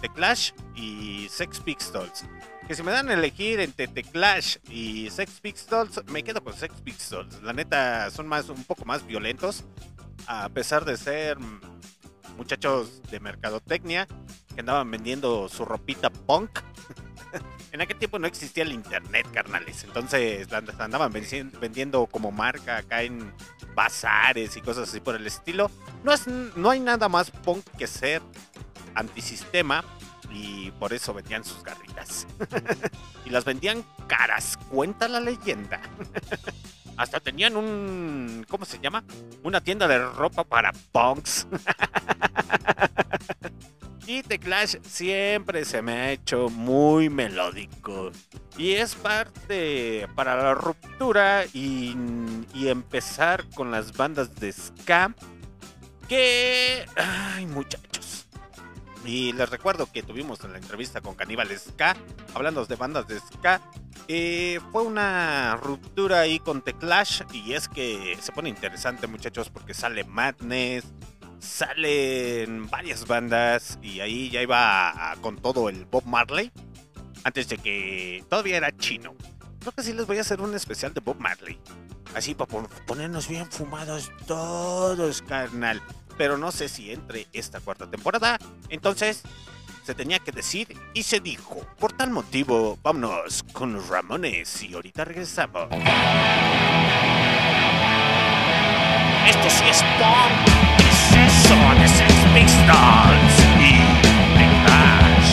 [0.00, 2.24] The Clash y Sex Pistols.
[2.66, 6.54] Que si me dan a elegir entre The Clash y Sex Pistols, me quedo con
[6.54, 7.42] Sex Pistols.
[7.42, 9.64] La neta son más un poco más violentos,
[10.26, 11.36] a pesar de ser
[12.38, 14.08] muchachos de mercadotecnia
[14.54, 16.60] que andaban vendiendo su ropita punk.
[17.72, 19.84] en aquel tiempo no existía el internet, carnales.
[19.84, 23.30] Entonces andaban vendiendo como marca acá en
[23.74, 25.70] bazares y cosas así por el estilo.
[26.02, 28.22] No, es, no hay nada más punk que ser
[28.94, 29.84] antisistema
[30.34, 32.26] y por eso vendían sus garritas.
[33.24, 35.80] y las vendían caras, cuenta la leyenda.
[36.96, 38.46] Hasta tenían un.
[38.48, 39.04] ¿Cómo se llama?
[39.42, 41.46] Una tienda de ropa para punks.
[44.06, 48.12] y The Clash siempre se me ha hecho muy melódico.
[48.56, 51.96] Y es parte para la ruptura y,
[52.54, 55.14] y empezar con las bandas de ska.
[56.08, 56.86] Que.
[56.96, 58.23] Ay, muchachos.
[59.04, 61.94] Y les recuerdo que tuvimos en la entrevista con Caníbal Ska,
[62.34, 63.60] hablando de bandas de Ska.
[64.08, 67.22] eh, fue una ruptura ahí con The Clash.
[67.32, 70.84] Y es que se pone interesante, muchachos, porque sale Madness,
[71.38, 73.78] salen varias bandas.
[73.82, 76.50] Y ahí ya iba con todo el Bob Marley.
[77.24, 79.14] Antes de que todavía era chino.
[79.60, 81.58] Creo que sí les voy a hacer un especial de Bob Marley.
[82.14, 85.82] Así para pon- ponernos bien fumados todos, carnal.
[86.16, 88.38] Pero no sé si entre esta cuarta temporada.
[88.68, 89.22] Entonces,
[89.84, 91.60] se tenía que decir y se dijo.
[91.78, 95.68] Por tal motivo, vámonos con los Ramones y ahorita regresamos.
[99.26, 100.48] Esto sí es punk.
[100.78, 103.72] Es eso de Sex Pistols y
[104.38, 105.30] The Clash.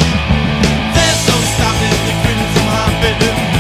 [0.94, 2.14] There's no stopping the
[2.54, 3.51] from happening.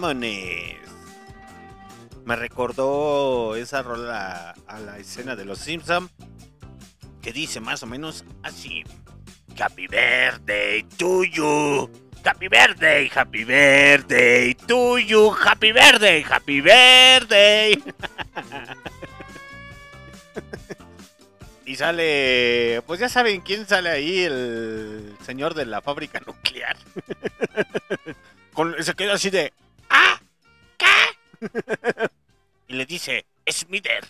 [0.00, 0.76] Me
[2.36, 6.10] recordó esa rola a la escena de los Simpson
[7.20, 8.82] que dice más o menos así.
[9.58, 11.90] Happy birthday to you.
[12.24, 15.32] Happy birthday, happy birthday to you.
[15.32, 17.82] Happy birthday, happy birthday.
[21.66, 26.76] Y sale, pues ya saben quién sale ahí, el señor de la fábrica nuclear.
[28.52, 29.52] Con, se queda así de,
[29.90, 30.20] ¡ah!
[30.78, 30.86] ¿Qué?
[32.68, 34.06] y le dice, Smither,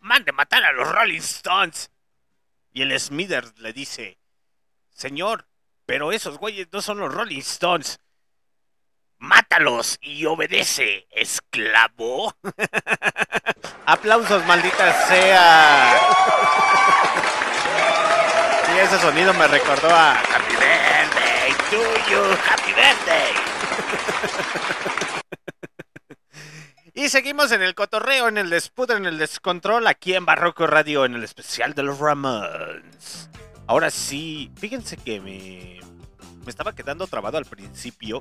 [0.00, 1.90] mande matar a los Rolling Stones.
[2.72, 4.18] Y el Smither le dice,
[4.90, 5.46] señor,
[5.86, 8.00] pero esos güeyes no son los Rolling Stones.
[9.18, 12.34] Mátalos y obedece, esclavo.
[13.86, 15.98] Aplausos, maldita sea.
[18.66, 21.80] Sí, ese sonido me recordó a Happy Birthday to
[22.10, 23.34] you, Happy Birthday.
[26.98, 31.04] Y seguimos en el cotorreo, en el despudre, en el descontrol, aquí en Barroco Radio,
[31.04, 33.30] en el especial de los Ramones.
[33.68, 35.78] Ahora sí, fíjense que me,
[36.44, 38.20] me estaba quedando trabado al principio,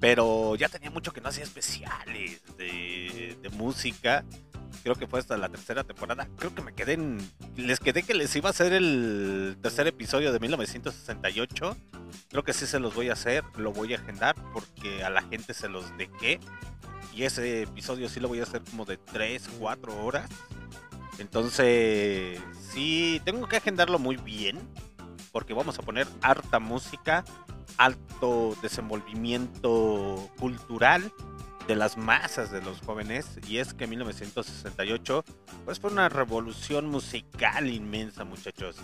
[0.00, 4.24] pero ya tenía mucho que no hacía especiales de, de música.
[4.82, 6.28] Creo que fue hasta la tercera temporada.
[6.36, 7.18] Creo que me quedé en...
[7.54, 11.76] Les quedé que les iba a hacer el tercer episodio de 1968.
[12.28, 15.22] Creo que sí se los voy a hacer, lo voy a agendar porque a la
[15.22, 16.40] gente se los dejé.
[17.14, 20.30] Y ese episodio sí lo voy a hacer como de 3, 4 horas.
[21.18, 22.40] Entonces,
[22.72, 24.58] sí, tengo que agendarlo muy bien.
[25.32, 27.24] Porque vamos a poner harta música,
[27.76, 31.12] alto desenvolvimiento cultural
[31.70, 33.38] de las masas de los jóvenes.
[33.46, 35.24] Y es que 1968
[35.64, 38.78] pues fue una revolución musical inmensa, muchachos.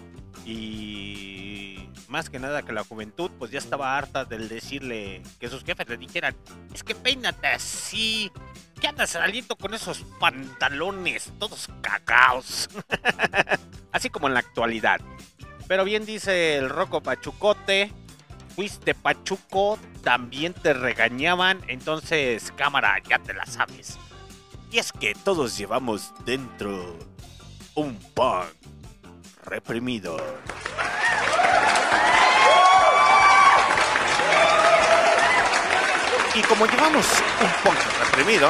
[0.45, 5.65] Y más que nada que la juventud pues ya estaba harta del decirle que sus
[5.65, 6.37] jefes le dijeran,
[6.73, 8.31] es que peínate así.
[8.81, 12.69] ¿Qué andas saliendo con esos pantalones todos cagados?
[13.91, 15.01] así como en la actualidad.
[15.67, 17.91] Pero bien dice el Rocco Pachucote,
[18.57, 23.99] fuiste Pachuco, también te regañaban, entonces cámara, ya te la sabes.
[24.73, 26.99] Y es que todos llevamos dentro
[27.74, 28.47] un punk
[29.45, 30.16] reprimido.
[36.35, 37.07] Y como llevamos
[37.43, 38.49] un punk reprimido,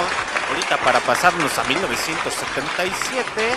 [0.49, 3.57] ahorita para pasarnos a 1977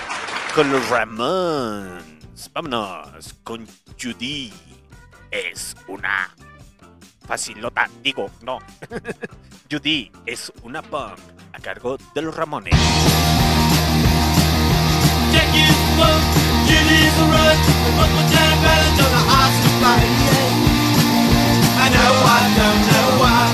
[0.56, 2.04] con los Ramones.
[2.52, 3.68] Vámonos con
[4.02, 4.52] Judy.
[5.32, 6.34] Es una
[7.28, 8.60] facilota, digo, no.
[9.72, 11.20] Judy es una punk
[11.54, 12.74] a cargo de los Ramones.
[21.82, 23.54] I know I don't know why.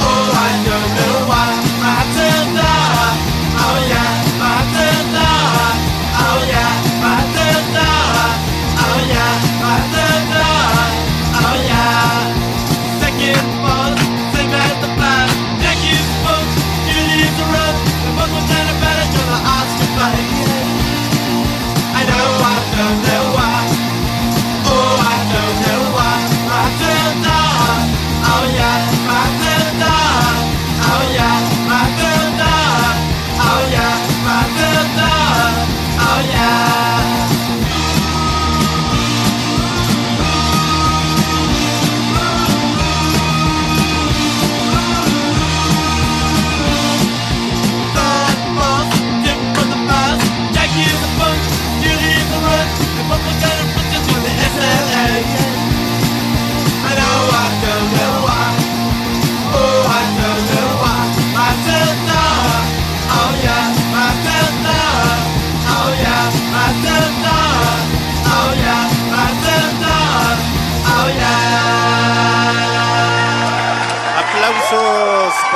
[0.00, 1.25] Oh, I don't know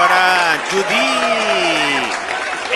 [0.01, 2.09] para Judy.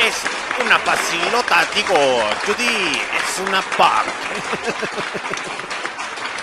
[0.06, 0.14] Es
[0.62, 1.96] una facilota, digo,
[2.44, 4.04] Judy es una punk.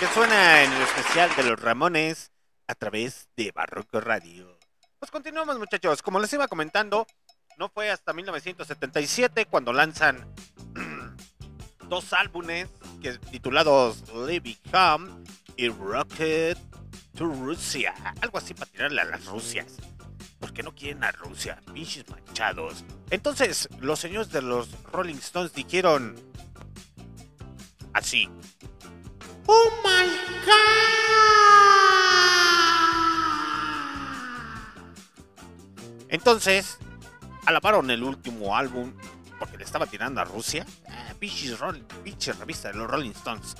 [0.00, 2.32] que suena en el especial de los Ramones
[2.66, 4.58] a través de Barroco Radio.
[4.98, 7.06] Pues continuamos muchachos, como les iba comentando,
[7.58, 10.34] no fue hasta 1977 cuando lanzan
[11.88, 12.68] dos álbumes
[13.30, 15.24] titulados Living Home
[15.56, 16.58] y Rocket
[17.16, 17.94] to Rusia.
[18.20, 19.76] Algo así para tirarle a las Rusias.
[20.42, 22.84] Porque no quieren a Rusia, pinches manchados.
[23.10, 26.16] Entonces, los señores de los Rolling Stones dijeron
[27.94, 28.28] así.
[29.46, 30.08] ¡Oh my
[30.44, 30.52] God!
[36.08, 36.78] Entonces,
[37.46, 38.92] alabaron el último álbum
[39.38, 40.66] porque le estaba tirando a Rusia.
[40.88, 43.54] Ah, pinches Roll- pinche revista de los Rolling Stones.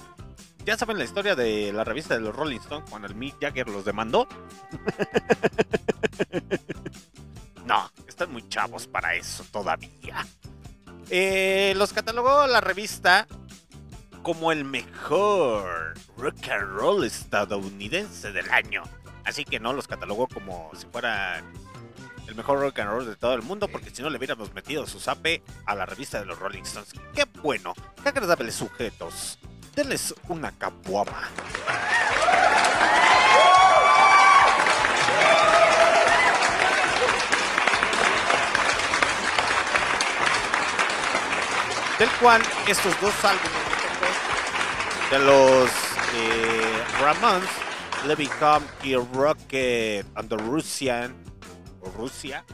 [0.65, 3.69] Ya saben la historia de la revista de los Rolling Stones cuando el Mick Jagger
[3.69, 4.29] los demandó.
[7.67, 10.25] no, están muy chavos para eso todavía.
[11.11, 13.27] Eh, los catalogó la revista
[14.23, 18.85] como el mejor rock and roll estadounidense del año.
[19.25, 21.45] Así que no los catalogó como si fueran
[22.29, 24.87] el mejor rock and roll de todo el mundo, porque si no le hubiéramos metido
[24.87, 26.93] su zape a la revista de los Rolling Stones.
[27.15, 29.41] Qué bueno, qué agradables sujetos.
[29.75, 31.29] Denles una capuama.
[41.99, 43.51] Del cual estos dos álbumes
[45.11, 45.71] de los
[46.15, 47.49] eh, Ramones,
[48.07, 51.15] Le Become y Rocket and the Russian,
[51.81, 52.45] o Rusia,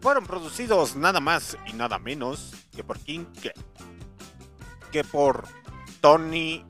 [0.00, 3.52] fueron producidos nada más y nada menos que por King que,
[4.90, 5.46] que por
[6.00, 6.64] Tony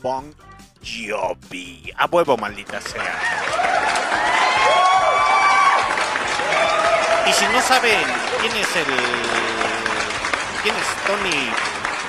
[0.00, 0.34] Bon
[0.80, 1.92] Jovi.
[1.96, 3.18] A huevo, maldita sea.
[7.26, 8.04] Y si no saben
[8.40, 8.86] quién es el.
[10.62, 11.50] quién es Tony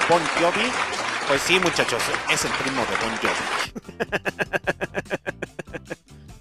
[0.09, 0.71] Bon Jovi,
[1.27, 3.45] pues sí, muchachos, es el primo de Bon Jovi.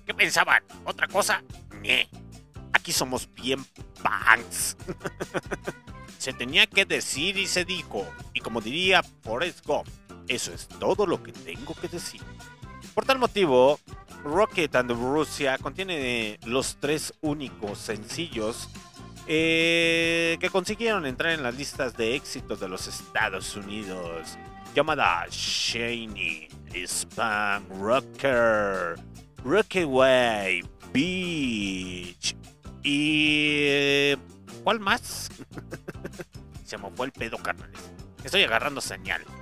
[0.07, 0.63] ¿Qué pensaban?
[0.85, 1.43] ¿Otra cosa?
[2.83, 3.65] Aquí somos bien
[4.03, 4.77] punks.
[6.19, 8.05] se tenía que decir y se dijo.
[8.35, 9.87] Y como diría Forrest Gump,
[10.27, 12.21] eso es todo lo que tengo que decir.
[12.93, 13.79] Por tal motivo,
[14.25, 18.69] Rocket and Russia contiene los tres únicos sencillos
[19.29, 24.37] eh, que consiguieron entrar en las listas de éxitos de los Estados Unidos,
[24.75, 28.97] llamada Shiny, Spam Rocker,
[29.45, 32.35] Rockaway, Beach
[32.83, 33.67] y...
[33.69, 34.17] eh,
[34.65, 35.29] ¿Cuál más?
[36.65, 37.79] Se me fue el pedo, carnales.
[38.25, 39.23] Estoy agarrando señal.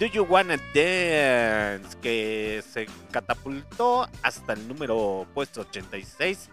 [0.00, 6.48] Do You Wanna Dance, que se catapultó hasta el número puesto 86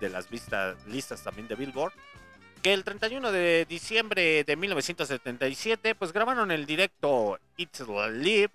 [0.00, 1.94] de las vistas, listas también de Billboard.
[2.62, 7.82] Que el 31 de diciembre de 1977, pues grabaron el directo It's
[8.12, 8.50] Live,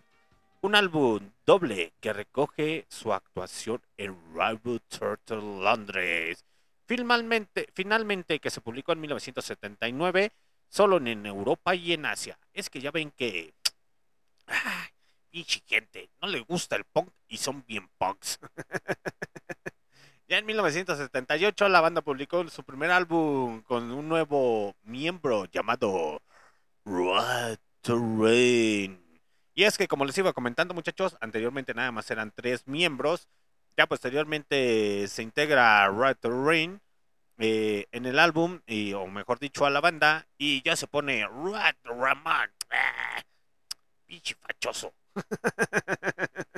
[0.65, 6.43] un álbum doble que recoge su actuación en Rainbow Turtle Londres.
[6.87, 10.31] Finalmente, finalmente que se publicó en 1979,
[10.67, 12.39] solo en Europa y en Asia.
[12.51, 13.53] Es que ya ven que
[14.47, 14.89] Ay,
[15.29, 18.39] pinche gente, no le gusta el punk y son bien punks.
[20.27, 26.23] ya en 1978 la banda publicó su primer álbum con un nuevo miembro llamado
[26.85, 29.04] Rat Rain.
[29.55, 33.29] Y es que como les iba comentando muchachos, anteriormente nada más eran tres miembros.
[33.77, 36.81] Ya posteriormente se integra Rain
[37.37, 41.25] eh, en el álbum, y, o mejor dicho a la banda, y ya se pone
[41.27, 42.51] Rat Rahman.
[42.69, 43.23] Ah,
[44.05, 44.93] pinche fachoso.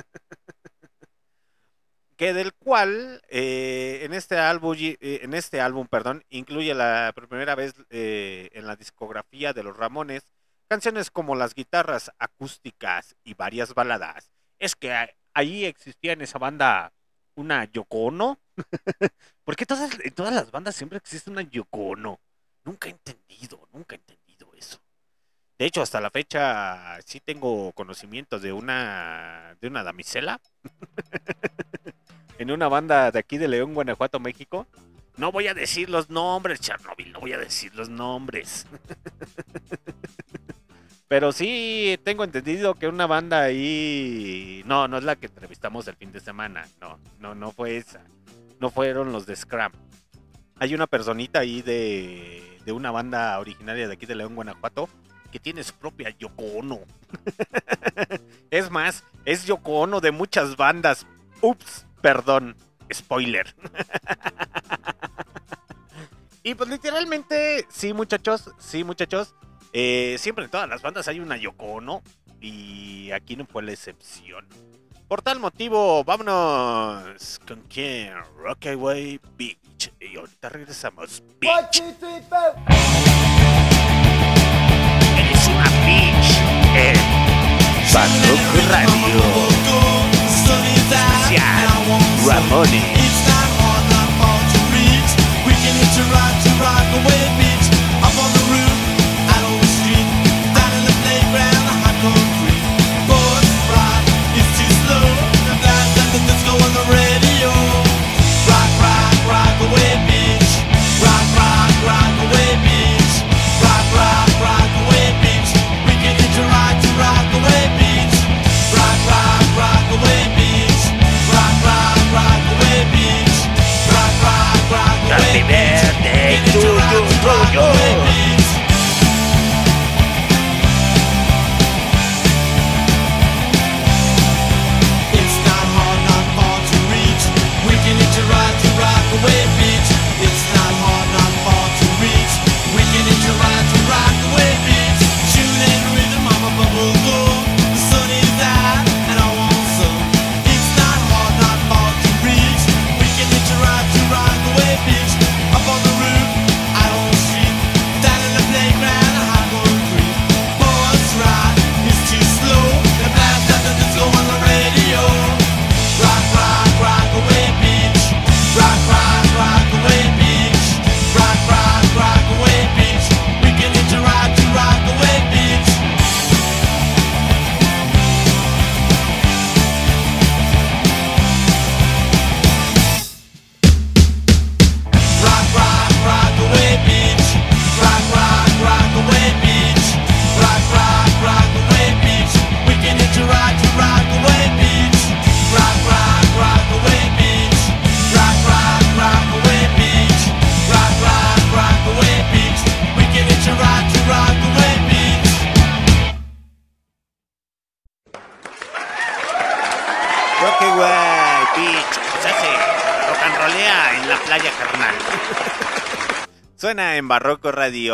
[2.18, 7.54] que del cual eh, en este álbum eh, en este álbum perdón incluye la primera
[7.54, 10.24] vez eh, en la discografía de los Ramones
[10.68, 14.94] canciones como las guitarras acústicas y varias baladas es que
[15.34, 16.92] ahí existía en esa banda
[17.34, 18.38] una Yoko Ono
[19.44, 22.20] ¿por qué todas, en todas las bandas siempre existe una Yoko Ono?
[22.64, 24.80] nunca he entendido nunca he entendido eso
[25.58, 30.40] de hecho, hasta la fecha sí tengo conocimientos de una de una damisela
[32.38, 34.68] en una banda de aquí de León, Guanajuato, México.
[35.16, 38.66] No voy a decir los nombres, Chernobyl, no voy a decir los nombres.
[41.08, 45.96] Pero sí tengo entendido que una banda ahí no, no es la que entrevistamos el
[45.96, 48.02] fin de semana, no, no, no fue esa.
[48.60, 49.72] No fueron los de Scram.
[50.56, 54.88] Hay una personita ahí de, de una banda originaria de aquí de León, Guanajuato,
[55.32, 56.42] que tiene su propia Yoko
[58.50, 61.06] es más, es Yoko Ono de muchas bandas.
[61.40, 62.56] Ups, perdón,
[62.92, 63.54] spoiler.
[66.42, 69.34] y pues literalmente, sí muchachos, sí muchachos,
[69.72, 72.02] eh, siempre en todas las bandas hay una Yoko Ono
[72.40, 74.46] y aquí no fue la excepción.
[75.08, 78.12] Por tal motivo, vámonos con quién?
[78.36, 79.90] Rockaway Beach.
[80.00, 81.22] Y ahorita regresamos.
[81.40, 81.82] Beach.
[85.16, 86.38] Eres una bitch
[86.76, 86.96] en
[88.68, 89.22] Radio.
[90.78, 91.68] Especial
[92.26, 92.98] Ramones.
[96.60, 97.57] Happy birthday to you.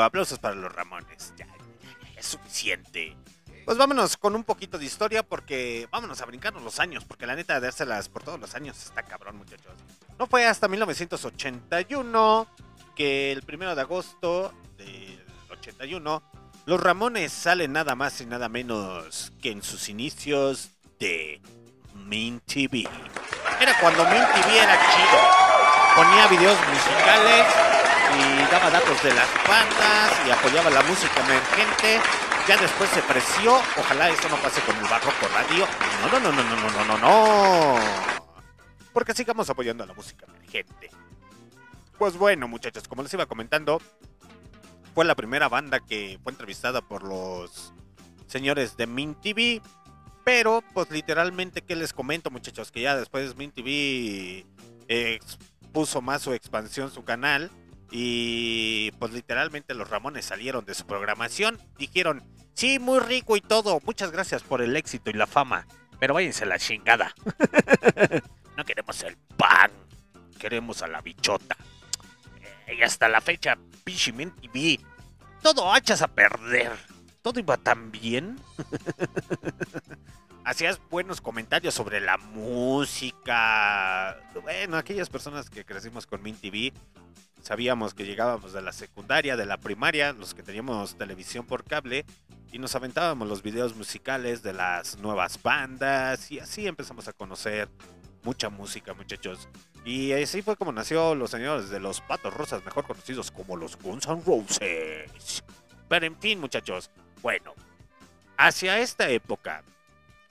[0.05, 1.33] Aplausos para los Ramones.
[1.37, 1.47] Ya,
[2.17, 3.17] es suficiente.
[3.65, 7.35] Pues vámonos con un poquito de historia porque vámonos a brincarnos los años, porque la
[7.35, 9.73] neta de dárselas por todos los años está cabrón, muchachos.
[10.19, 12.47] No fue hasta 1981
[12.95, 16.23] que el primero de agosto del 81
[16.67, 21.41] los Ramones salen nada más y nada menos que en sus inicios de
[21.95, 22.89] Min TV.
[23.61, 25.19] Era cuando Min TV era chido.
[25.97, 27.47] Ponía videos musicales
[28.17, 32.01] y daba datos de las bandas y apoyaba la música emergente.
[32.47, 33.55] Ya después se preció.
[33.79, 35.67] Ojalá esto no pase con el barroco radio.
[36.03, 37.81] No, no, no, no, no, no, no, no.
[38.93, 40.91] Porque sigamos apoyando a la música emergente.
[41.99, 43.81] Pues bueno, muchachos, como les iba comentando,
[44.95, 47.73] fue la primera banda que fue entrevistada por los
[48.27, 49.63] señores de Min TV.
[50.25, 52.71] Pero, pues literalmente, ¿qué les comento, muchachos?
[52.71, 54.47] Que ya después Min TV
[54.89, 57.51] eh, expuso más su expansión, su canal.
[57.97, 61.61] Y pues literalmente los Ramones salieron de su programación.
[61.79, 63.79] Dijeron, sí, muy rico y todo.
[63.85, 65.69] Muchas gracias por el éxito y la fama.
[66.01, 67.15] Pero váyanse a la chingada.
[68.57, 69.71] no queremos el pan.
[70.41, 71.57] Queremos a la bichota.
[72.67, 74.81] Eh, y hasta la fecha, pinche Min TV.
[75.41, 76.73] Todo hachas a perder.
[77.23, 78.41] Todo iba tan bien.
[80.45, 84.19] Hacías buenos comentarios sobre la música.
[84.43, 86.73] Bueno, aquellas personas que crecimos con Min TV,
[87.45, 92.07] sabíamos que llegábamos de la secundaria, de la primaria, los que teníamos televisión por cable,
[92.51, 97.69] y nos aventábamos los videos musicales de las nuevas bandas, y así empezamos a conocer
[98.23, 99.49] mucha música, muchachos.
[99.85, 103.77] Y así fue como nació los señores de los Patos Rosas, mejor conocidos como los
[103.77, 105.45] Guns N' Roses.
[105.87, 106.91] Pero en fin, muchachos,
[107.21, 107.53] bueno,
[108.39, 109.63] hacia esta época,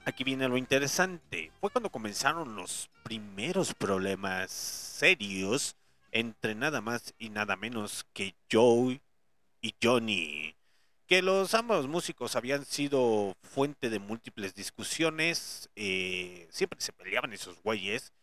[0.06, 1.52] aquí viene lo interesante.
[1.61, 5.76] Fue cuando comenzaron los primeros problemas serios
[6.14, 9.02] entre nada más y nada menos que Joe
[9.61, 10.56] y Johnny.
[11.07, 17.61] Que los ambos músicos habían sido fuente de múltiples discusiones, eh, siempre se peleaban esos
[17.64, 18.14] güeyes,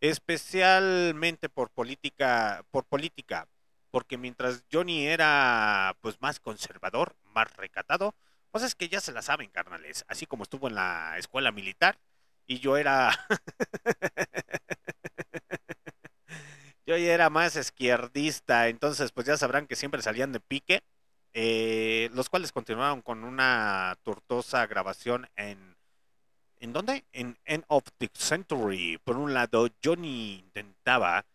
[0.00, 3.48] especialmente por política, por política,
[3.90, 8.14] porque mientras Johnny era pues más conservador, más recatado,
[8.50, 11.98] pues es que ya se la saben, carnales, así como estuvo en la escuela militar
[12.46, 13.10] y yo era
[16.86, 20.82] yo ya era más izquierdista, entonces pues ya sabrán que siempre salían de pique,
[21.34, 25.76] eh, los cuales continuaron con una tortosa grabación en
[26.58, 27.04] ¿En dónde?
[27.12, 28.98] En End of the Century.
[29.04, 31.26] Por un lado, Johnny intentaba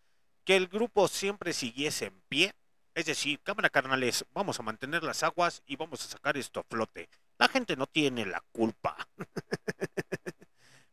[0.43, 2.53] que el grupo siempre siguiese en pie.
[2.95, 6.63] Es decir, cámara carnales, vamos a mantener las aguas y vamos a sacar esto a
[6.63, 7.07] flote.
[7.37, 9.07] La gente no tiene la culpa.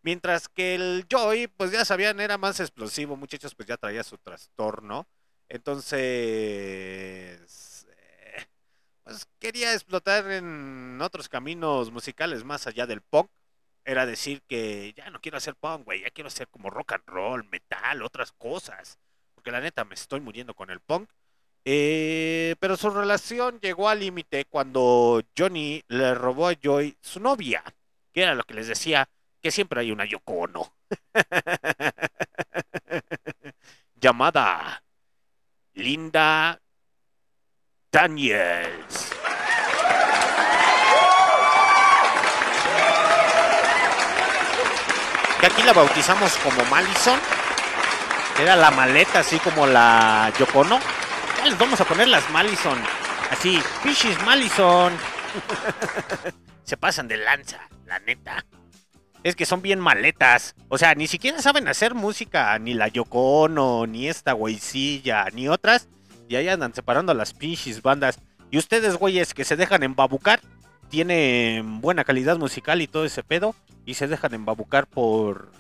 [0.09, 4.17] Mientras que el Joy, pues ya sabían, era más explosivo, muchachos, pues ya traía su
[4.17, 5.07] trastorno.
[5.51, 5.99] Entonces,
[7.91, 8.47] eh,
[9.05, 13.29] pues quería explotar en otros caminos musicales más allá del punk.
[13.85, 17.05] Era decir que ya no quiero hacer punk, güey, ya quiero hacer como rock and
[17.07, 18.99] roll, metal, otras cosas.
[19.35, 21.11] Porque la neta me estoy muriendo con el punk.
[21.67, 27.63] Eh, pero su relación llegó al límite cuando Johnny le robó a Joy su novia,
[28.15, 29.07] que era lo que les decía,
[29.41, 30.49] que siempre hay una Yoko.
[34.01, 34.83] Llamada
[35.75, 36.61] Linda
[37.91, 39.13] Daniels.
[45.41, 47.19] Que aquí la bautizamos como Malison.
[48.41, 50.81] Era la maleta, así como la Yoko Ono.
[51.45, 52.79] Les vamos a poner las Malison.
[53.31, 54.93] Así, Fishes Malison.
[56.65, 58.45] Se pasan de lanza, la neta.
[59.23, 60.55] Es que son bien maletas.
[60.69, 62.59] O sea, ni siquiera saben hacer música.
[62.59, 65.89] Ni la Yoko Ono, ni esta güeycilla, ni otras.
[66.29, 68.21] Y ahí andan separando las pinches bandas.
[68.51, 70.41] Y ustedes, güeyes, que se dejan embabucar.
[70.89, 73.55] Tienen buena calidad musical y todo ese pedo.
[73.85, 75.51] Y se dejan embabucar por...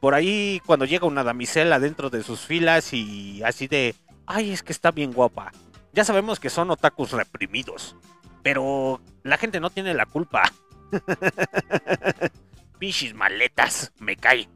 [0.00, 3.94] Por ahí cuando llega una damisela dentro de sus filas y así de...
[4.26, 5.52] Ay, es que está bien guapa.
[5.92, 7.96] Ya sabemos que son otakus reprimidos.
[8.42, 10.52] Pero la gente no tiene la culpa.
[12.78, 14.48] Pichis maletas, me cae.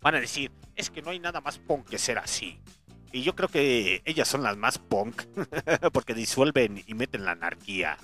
[0.00, 2.60] Van a decir, es que no hay nada más punk que ser así.
[3.12, 5.22] Y yo creo que ellas son las más punk,
[5.92, 7.98] porque disuelven y meten la anarquía.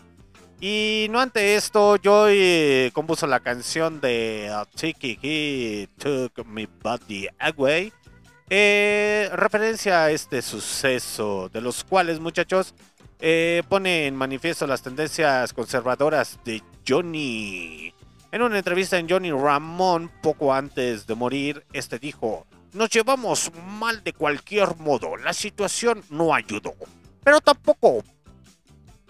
[0.61, 6.67] Y no ante esto, yo eh, compuso la canción de uh, Tiki He Took My
[6.83, 7.93] Body Away.
[8.49, 12.75] eh, referencia a este suceso, de los cuales, muchachos,
[13.21, 17.93] eh, pone en manifiesto las tendencias conservadoras de Johnny.
[18.33, 24.03] En una entrevista en Johnny Ramón, poco antes de morir, este dijo: Nos llevamos mal
[24.05, 26.75] de cualquier modo, la situación no ayudó,
[27.25, 28.03] pero tampoco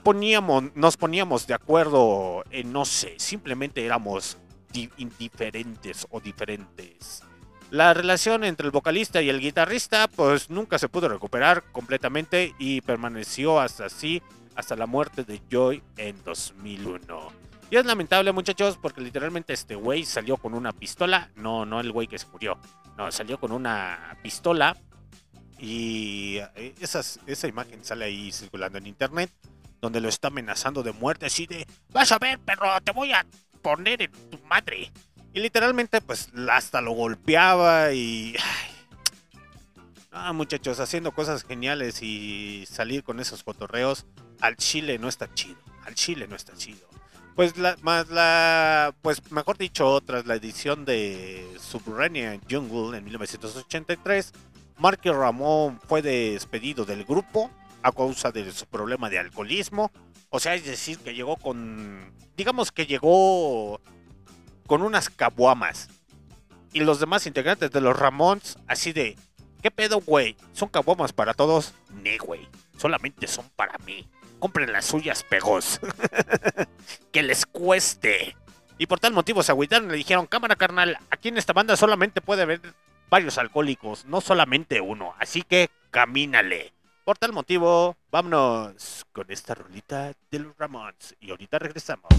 [0.02, 4.36] poníamos, nos poníamos de acuerdo en no sé, simplemente éramos
[4.72, 7.22] di- indiferentes o diferentes.
[7.70, 12.80] La relación entre el vocalista y el guitarrista pues nunca se pudo recuperar completamente y
[12.80, 14.22] permaneció hasta así
[14.54, 17.32] hasta la muerte de Joy en 2001.
[17.70, 21.90] Y es lamentable muchachos porque literalmente este güey salió con una pistola, no, no el
[21.90, 22.58] güey que se murió,
[22.96, 24.76] no, salió con una pistola
[25.58, 29.32] y eh, esas, esa imagen sale ahí circulando en internet
[29.80, 33.26] donde lo está amenazando de muerte así de, vas a ver perro, te voy a
[33.60, 34.92] poner en tu madre.
[35.36, 38.34] Y literalmente, pues hasta lo golpeaba y.
[40.10, 44.06] Ah, muchachos, haciendo cosas geniales y salir con esos cotorreos.
[44.40, 45.58] Al chile no está chido.
[45.84, 46.88] Al chile no está chido.
[47.34, 48.94] Pues la, más la.
[49.02, 54.32] Pues mejor dicho, tras la edición de Subterranean Jungle en 1983,
[54.78, 57.50] Marky Ramón fue despedido del grupo
[57.82, 59.92] a causa de su problema de alcoholismo.
[60.30, 62.10] O sea, es decir, que llegó con.
[62.38, 63.82] Digamos que llegó
[64.66, 65.88] con unas caguamas.
[66.72, 69.16] Y los demás integrantes de los Ramones, así de,
[69.62, 70.36] ¿qué pedo, güey?
[70.52, 71.72] ¿Son caguamas para todos?
[72.02, 72.48] Nee, güey.
[72.76, 74.06] Solamente son para mí.
[74.38, 75.80] Compren las suyas, pegos.
[77.12, 78.36] que les cueste.
[78.78, 81.76] Y por tal motivo se agüitaron y le dijeron, cámara carnal, aquí en esta banda
[81.76, 82.60] solamente puede haber
[83.08, 85.14] varios alcohólicos, no solamente uno.
[85.18, 86.74] Así que camínale.
[87.04, 91.14] Por tal motivo, vámonos con esta rolita de los Ramones.
[91.20, 92.12] Y ahorita regresamos.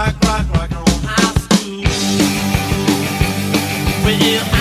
[0.00, 1.82] Rock, rock, rock, and roll high school.
[4.02, 4.16] Well,
[4.54, 4.59] I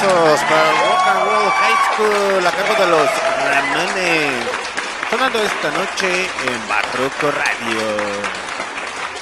[0.00, 3.10] Aplausos para Rock and Roll High School a cargo de los
[3.50, 4.46] Ramones.
[5.10, 8.22] Sonando esta noche en Barroco Radio.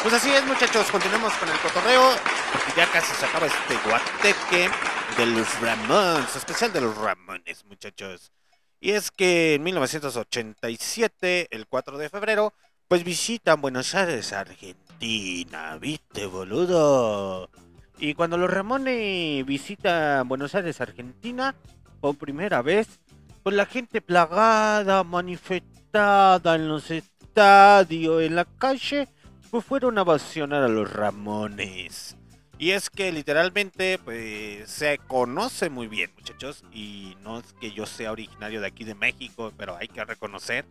[0.03, 0.87] Pues así es, muchachos.
[0.93, 2.13] Continuamos con el cotorreo.
[2.53, 4.71] Porque ya casi se acaba este guateque
[5.17, 6.37] de los Ramones.
[6.37, 8.31] Especial de los Ramones, muchachos.
[8.79, 12.53] Y es que en 1987, el 4 de febrero,
[12.87, 15.77] pues visitan Buenos Aires, Argentina.
[15.81, 17.51] ¿Viste, boludo?
[17.99, 21.55] Y cuando los Ramones visitan Buenos Aires, Argentina,
[22.01, 23.01] por primera vez,
[23.43, 29.09] pues la gente plagada, manifestada en los estadios, en la calle,
[29.51, 32.17] pues fueron a vacionar a los Ramones.
[32.59, 36.65] Y es que literalmente, pues se conoce muy bien, muchachos.
[36.73, 40.65] Y no es que yo sea originario de aquí de México, pero hay que reconocer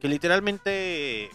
[0.00, 1.30] que literalmente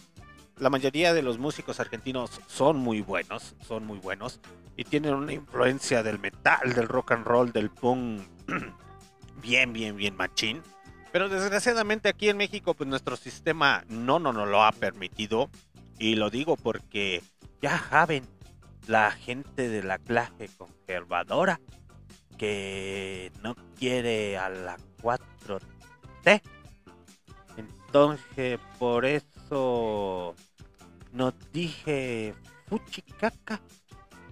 [0.60, 4.40] la mayoría de los músicos argentinos son muy buenos, son muy buenos
[4.76, 8.22] y tienen una influencia del metal, del rock and roll, del punk
[9.41, 10.61] bien, bien, bien machín.
[11.11, 15.49] Pero desgraciadamente aquí en México pues nuestro sistema no no nos lo ha permitido
[15.98, 17.23] y lo digo porque
[17.61, 18.23] ya saben
[18.88, 21.60] la gente de la clase conservadora
[22.38, 26.41] que no quiere a la 4T.
[27.57, 30.36] Entonces, por eso
[31.19, 32.33] nos dije
[32.69, 33.59] fuchicaca.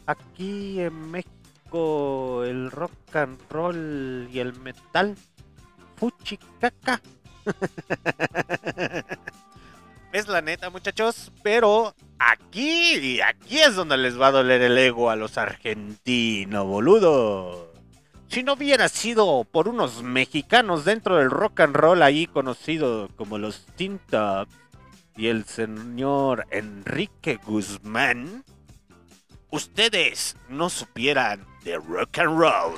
[0.05, 5.17] Aquí en México el rock and roll y el metal
[5.97, 7.01] fuchicaca.
[10.13, 15.09] es la neta, muchachos, pero aquí, aquí es donde les va a doler el ego
[15.09, 17.73] a los argentinos, boludo.
[18.29, 23.37] Si no hubiera sido por unos mexicanos dentro del rock and roll ahí conocido como
[23.37, 23.65] los
[24.09, 24.66] Tops
[25.17, 28.45] y el señor Enrique Guzmán,
[29.49, 32.75] ustedes no supieran de rock and roll.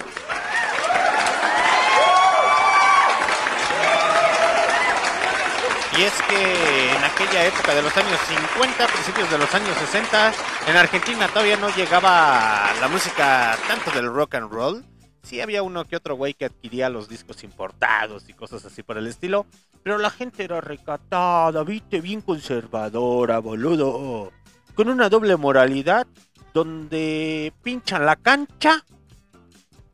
[5.97, 8.17] Y es que en aquella época de los años
[8.53, 10.33] 50, principios de los años 60,
[10.67, 14.85] en Argentina todavía no llegaba la música tanto del rock and roll.
[15.23, 18.97] Sí había uno que otro güey que adquiría los discos importados y cosas así por
[18.97, 19.45] el estilo.
[19.83, 24.31] Pero la gente era recatada, viste, bien conservadora, boludo.
[24.75, 26.07] Con una doble moralidad
[26.53, 28.83] donde pinchan la cancha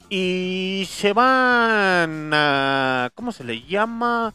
[0.10, 3.10] y se van a...
[3.16, 4.34] ¿Cómo se le llama?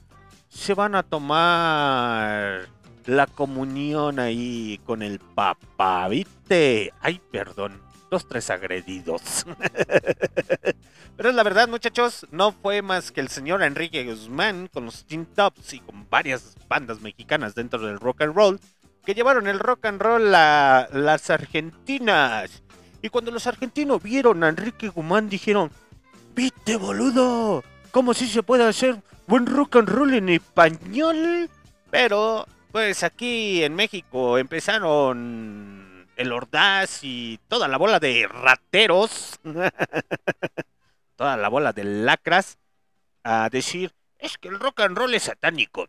[0.48, 2.68] Se van a tomar
[3.06, 6.92] la comunión ahí con el papá, ¿viste?
[7.00, 7.89] Ay, perdón.
[8.10, 9.46] Dos, tres agredidos.
[11.16, 15.04] Pero es la verdad, muchachos, no fue más que el señor Enrique Guzmán con los
[15.04, 18.60] Teen Tops y con varias bandas mexicanas dentro del rock and roll
[19.04, 22.62] que llevaron el rock and roll a las argentinas.
[23.00, 25.70] Y cuando los argentinos vieron a Enrique Guzmán dijeron,
[26.34, 27.62] ¿viste, boludo?
[27.92, 31.48] ¿Cómo si se puede hacer buen rock and roll en español?
[31.90, 35.79] Pero, pues aquí en México empezaron
[36.20, 39.40] el Ordaz y toda la bola de rateros,
[41.16, 42.58] toda la bola de lacras,
[43.24, 45.88] a decir, es que el rock and roll es satánico.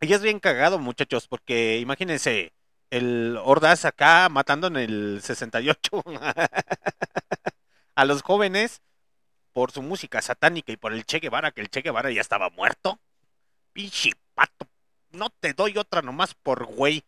[0.00, 2.52] Y es bien cagado, muchachos, porque imagínense,
[2.90, 6.04] el Ordaz acá matando en el 68
[7.96, 8.80] a los jóvenes
[9.52, 12.48] por su música satánica y por el Che Guevara, que el Che Guevara ya estaba
[12.50, 13.00] muerto.
[13.72, 14.68] Pinche pato,
[15.10, 17.02] no te doy otra nomás por güey.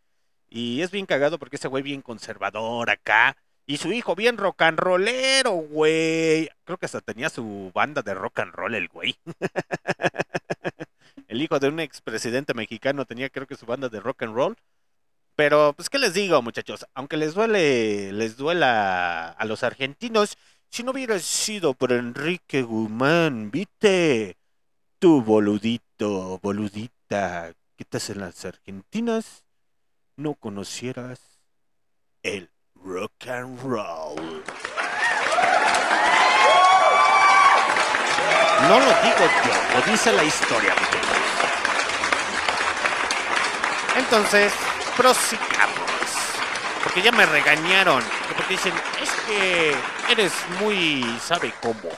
[0.49, 3.37] Y es bien cagado porque ese güey bien conservador acá.
[3.65, 6.49] Y su hijo bien rock and rollero, güey.
[6.63, 9.15] Creo que hasta tenía su banda de rock and roll el güey.
[11.27, 14.57] el hijo de un expresidente mexicano tenía creo que su banda de rock and roll.
[15.35, 16.87] Pero, pues, ¿qué les digo, muchachos?
[16.95, 20.35] Aunque les duele, les duela a los argentinos,
[20.69, 24.37] si no hubiera sido por Enrique Guzmán, ¿viste?
[24.99, 29.43] Tú, boludito, boludita, que estás en las Argentinas,
[30.17, 31.39] no conocieras
[32.23, 34.43] el rock and roll.
[38.67, 40.73] No lo digo yo, lo dice la historia.
[43.95, 44.51] Entonces,
[44.97, 45.77] prosigamos.
[46.83, 48.03] Porque ya me regañaron.
[48.35, 49.75] Porque dicen, es que
[50.09, 51.83] eres muy sabe cómo.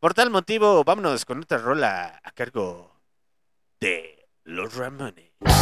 [0.00, 3.00] Por tal motivo, vámonos con otra rola a cargo
[3.80, 5.27] de los Ramones.
[5.40, 5.54] She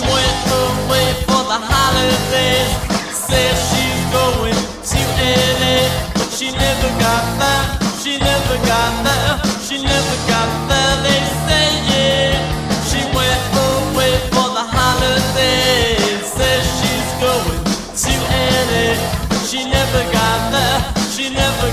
[0.00, 2.72] went away for the holidays.
[3.12, 5.00] Said she's going to
[5.60, 7.64] LA, but she never got there.
[8.00, 9.36] She never got there.
[9.60, 10.96] She never got there.
[11.04, 12.32] They say yeah.
[12.88, 16.24] She went away for the holidays.
[16.32, 18.12] Says she's going to
[18.72, 18.96] LA,
[19.28, 20.80] but she never got there.
[21.12, 21.63] She never.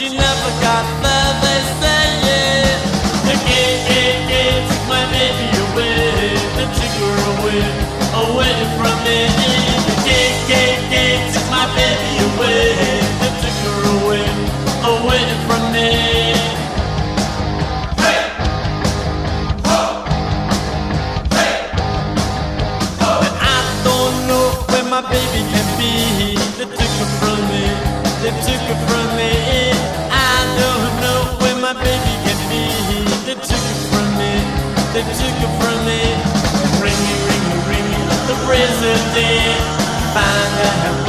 [0.00, 1.09] She never got there.
[35.00, 36.02] Took her from me.
[36.76, 39.60] Ring me, ring me, ring me, the president.
[40.12, 40.99] Find out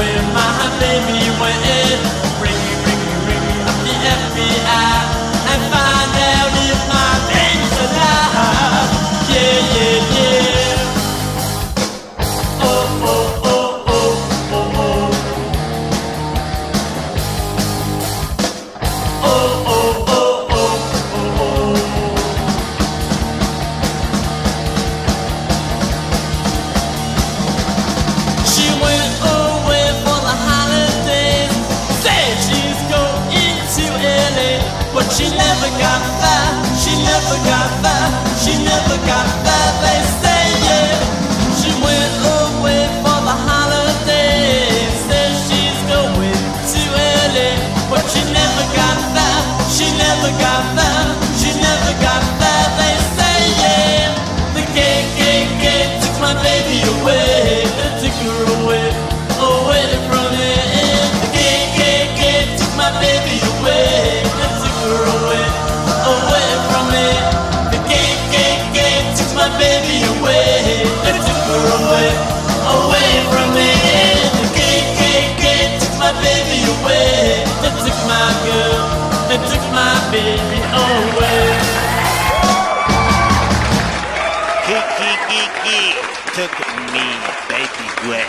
[86.58, 87.06] took me
[87.50, 88.26] baby way.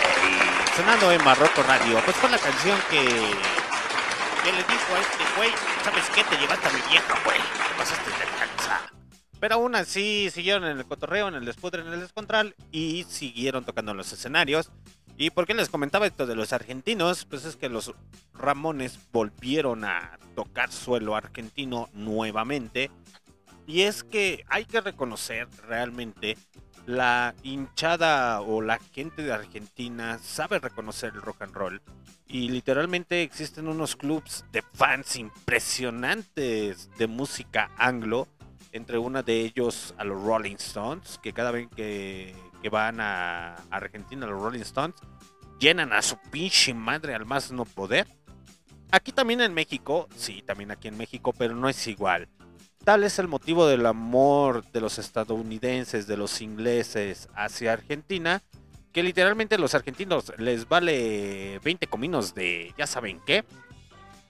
[0.76, 2.00] Sonando en Marroco Radio.
[2.04, 5.50] Pues fue la canción que, que le dijo a este güey,
[5.84, 6.24] ¿sabes qué?
[6.24, 7.38] Te llevaste a mi vieja, güey.
[7.38, 8.80] Te pasaste de lanza.
[9.38, 13.64] Pero aún así siguieron en el cotorreo, en el despudre, en el descontral y siguieron
[13.64, 14.70] tocando en los escenarios.
[15.16, 17.26] ¿Y por qué les comentaba esto de los argentinos?
[17.26, 17.94] Pues es que los
[18.34, 22.90] Ramones volvieron a tocar suelo argentino nuevamente.
[23.66, 26.36] Y es que hay que reconocer realmente
[26.86, 31.82] la hinchada o la gente de Argentina sabe reconocer el rock and roll.
[32.26, 38.26] Y literalmente existen unos clubs de fans impresionantes de música anglo.
[38.72, 43.56] Entre una de ellos a los Rolling Stones, que cada vez que, que van a
[43.70, 44.96] Argentina los Rolling Stones,
[45.58, 48.06] llenan a su pinche madre al más no poder.
[48.90, 52.28] Aquí también en México, sí, también aquí en México, pero no es igual.
[52.84, 58.42] Tal es el motivo del amor de los estadounidenses, de los ingleses hacia Argentina,
[58.92, 63.44] que literalmente los argentinos les vale 20 cominos de ya saben qué,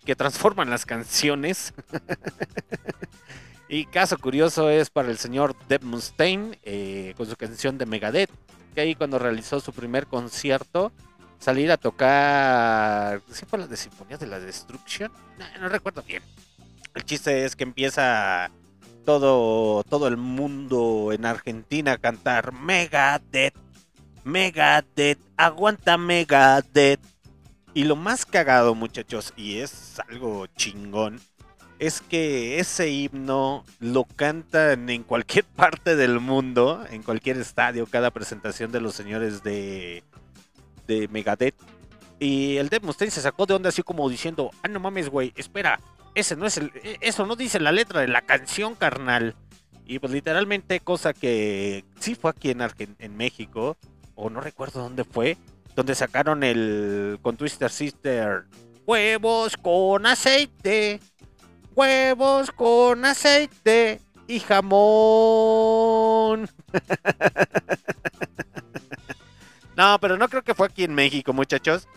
[0.05, 1.73] que transforman las canciones.
[3.71, 8.31] y caso curioso es para el señor Deb Mustaine eh, con su canción de Megadeth,
[8.75, 10.93] que ahí cuando realizó su primer concierto,
[11.39, 15.11] salir a tocar, ¿sí fue la de Sinfonía de la Destrucción?
[15.39, 16.23] No, no recuerdo bien.
[16.95, 18.51] El chiste es que empieza
[19.05, 23.55] todo, todo el mundo en Argentina a cantar Megadeth,
[24.25, 27.01] Megadeth, aguanta Megadeth.
[27.75, 31.19] Y lo más cagado, muchachos, y es algo chingón,
[31.79, 38.11] es que ese himno lo cantan en cualquier parte del mundo, en cualquier estadio, cada
[38.11, 40.05] presentación de los señores de,
[40.87, 41.57] de Megadeth.
[42.21, 45.33] Y el Dave Mustaine se sacó de onda así como diciendo, ah, no mames, güey,
[45.35, 45.81] espera,
[46.15, 49.37] ese no es el, e- eso no dice la letra de la canción, carnal.
[49.85, 52.63] Y pues literalmente cosa que sí fue aquí en,
[52.99, 53.77] en México,
[54.15, 55.37] o no recuerdo dónde fue,
[55.75, 58.45] donde sacaron el con Twister Sister,
[58.87, 61.01] huevos con aceite,
[61.75, 66.49] huevos con aceite y jamón.
[69.77, 71.89] no, pero no creo que fue aquí en México, muchachos.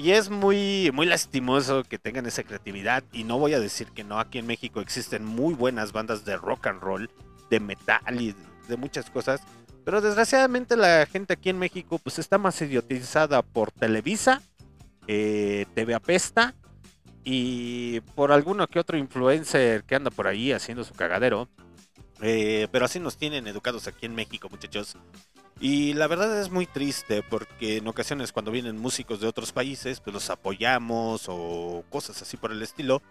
[0.00, 3.04] Y es muy, muy lastimoso que tengan esa creatividad.
[3.12, 6.38] Y no voy a decir que no, aquí en México existen muy buenas bandas de
[6.38, 7.10] rock and roll,
[7.50, 8.34] de metal y
[8.66, 9.42] de muchas cosas.
[9.84, 14.40] Pero desgraciadamente la gente aquí en México pues está más idiotizada por Televisa,
[15.06, 16.54] eh, TV Apesta
[17.22, 21.46] y por alguno que otro influencer que anda por ahí haciendo su cagadero.
[22.22, 24.96] Eh, pero así nos tienen educados aquí en México, muchachos.
[25.60, 30.00] Y la verdad es muy triste porque en ocasiones cuando vienen músicos de otros países,
[30.00, 33.02] pues los apoyamos o cosas así por el estilo.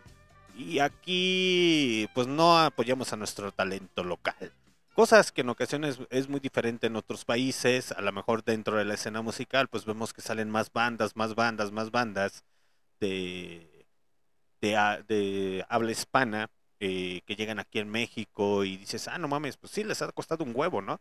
[0.58, 4.52] Y aquí pues no apoyamos a nuestro talento local.
[4.96, 8.84] Cosas que en ocasiones es muy diferente en otros países, a lo mejor dentro de
[8.84, 12.44] la escena musical, pues vemos que salen más bandas, más bandas, más bandas
[13.00, 13.86] de,
[14.60, 16.50] de, de habla hispana
[16.80, 20.12] eh, que llegan aquí en México y dices, ah, no mames, pues sí, les ha
[20.12, 21.00] costado un huevo, ¿no?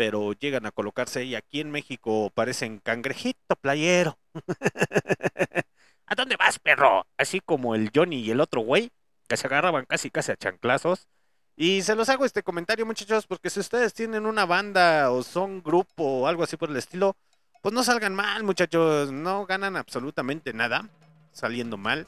[0.00, 4.18] Pero llegan a colocarse y aquí en México parecen cangrejito playero.
[6.06, 7.06] ¿A dónde vas, perro?
[7.18, 8.90] Así como el Johnny y el otro güey,
[9.28, 11.06] que se agarraban casi casi a chanclazos.
[11.54, 15.62] Y se los hago este comentario, muchachos, porque si ustedes tienen una banda o son
[15.62, 17.14] grupo o algo así por el estilo,
[17.60, 20.88] pues no salgan mal, muchachos, no ganan absolutamente nada
[21.30, 22.06] saliendo mal.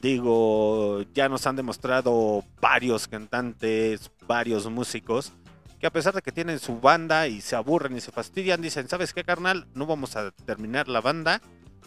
[0.00, 5.32] Digo, ya nos han demostrado varios cantantes, varios músicos,
[5.80, 8.88] que a pesar de que tienen su banda y se aburren y se fastidian, dicen,
[8.88, 9.66] ¿sabes qué, carnal?
[9.74, 11.40] No vamos a terminar la banda,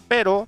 [0.07, 0.47] pero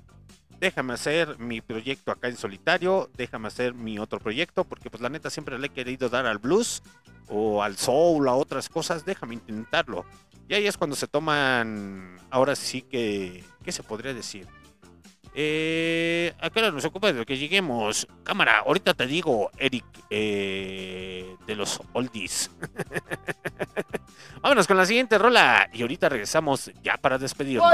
[0.60, 5.08] déjame hacer mi proyecto acá en solitario, déjame hacer mi otro proyecto, porque pues la
[5.08, 6.82] neta siempre le he querido dar al blues
[7.28, 10.04] o al soul, a otras cosas, déjame intentarlo.
[10.48, 14.46] Y ahí es cuando se toman, ahora sí que, ¿qué se podría decir?
[15.34, 18.06] Eh, ¿A qué hora nos ocupa de que lleguemos?
[18.22, 22.50] Cámara, ahorita te digo, Eric, eh, de los oldies.
[24.42, 27.72] Vámonos con la siguiente rola y ahorita regresamos ya para despedirnos.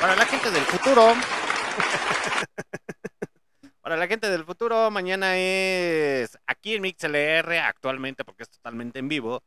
[0.00, 1.08] Para la gente del futuro,
[3.80, 9.08] para la gente del futuro, mañana es aquí en MixLR, actualmente, porque es totalmente en
[9.08, 9.42] vivo,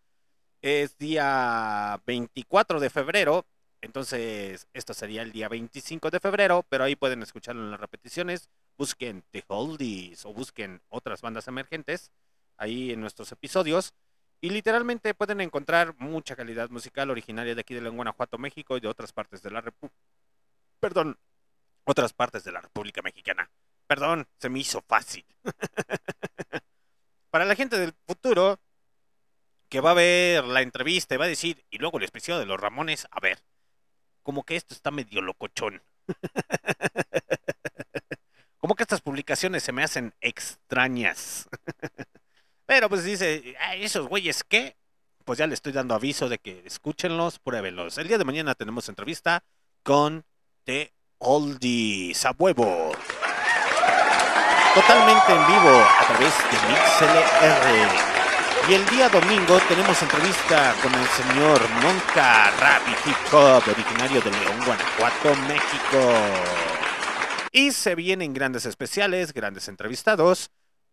[0.62, 3.46] es día 24 de febrero.
[3.82, 8.50] Entonces, esto sería el día 25 de febrero, pero ahí pueden escucharlo en las repeticiones.
[8.78, 12.12] Busquen The Oldies o busquen otras bandas emergentes
[12.58, 13.94] ahí en nuestros episodios.
[14.42, 18.88] Y literalmente pueden encontrar mucha calidad musical originaria de aquí de Guanajuato, México y de
[18.88, 19.96] otras partes de la República.
[20.80, 21.20] Perdón,
[21.84, 23.52] otras partes de la República Mexicana.
[23.86, 25.24] Perdón, se me hizo fácil.
[27.30, 28.60] Para la gente del futuro
[29.70, 32.48] que va a ver la entrevista y va a decir, y luego el especial de
[32.48, 33.44] los Ramones, a ver,
[34.24, 35.84] como que esto está medio locochón.
[38.58, 41.48] como que estas publicaciones se me hacen extrañas.
[42.72, 44.77] Pero pues dice, "Ay, esos güeyes qué?
[45.26, 47.98] Pues ya le estoy dando aviso de que escúchenlos, pruébenlos.
[47.98, 49.43] El día de mañana tenemos entrevista
[49.84, 50.23] con
[50.64, 52.93] The Oldies a huevo.
[54.73, 57.89] Totalmente en vivo a través de MixLR.
[58.69, 62.53] Y el día domingo tenemos entrevista con el señor Monca
[62.88, 66.14] y Hip Hop, originario de León, Guanajuato, México.
[67.52, 70.52] Y se vienen grandes especiales, grandes entrevistados.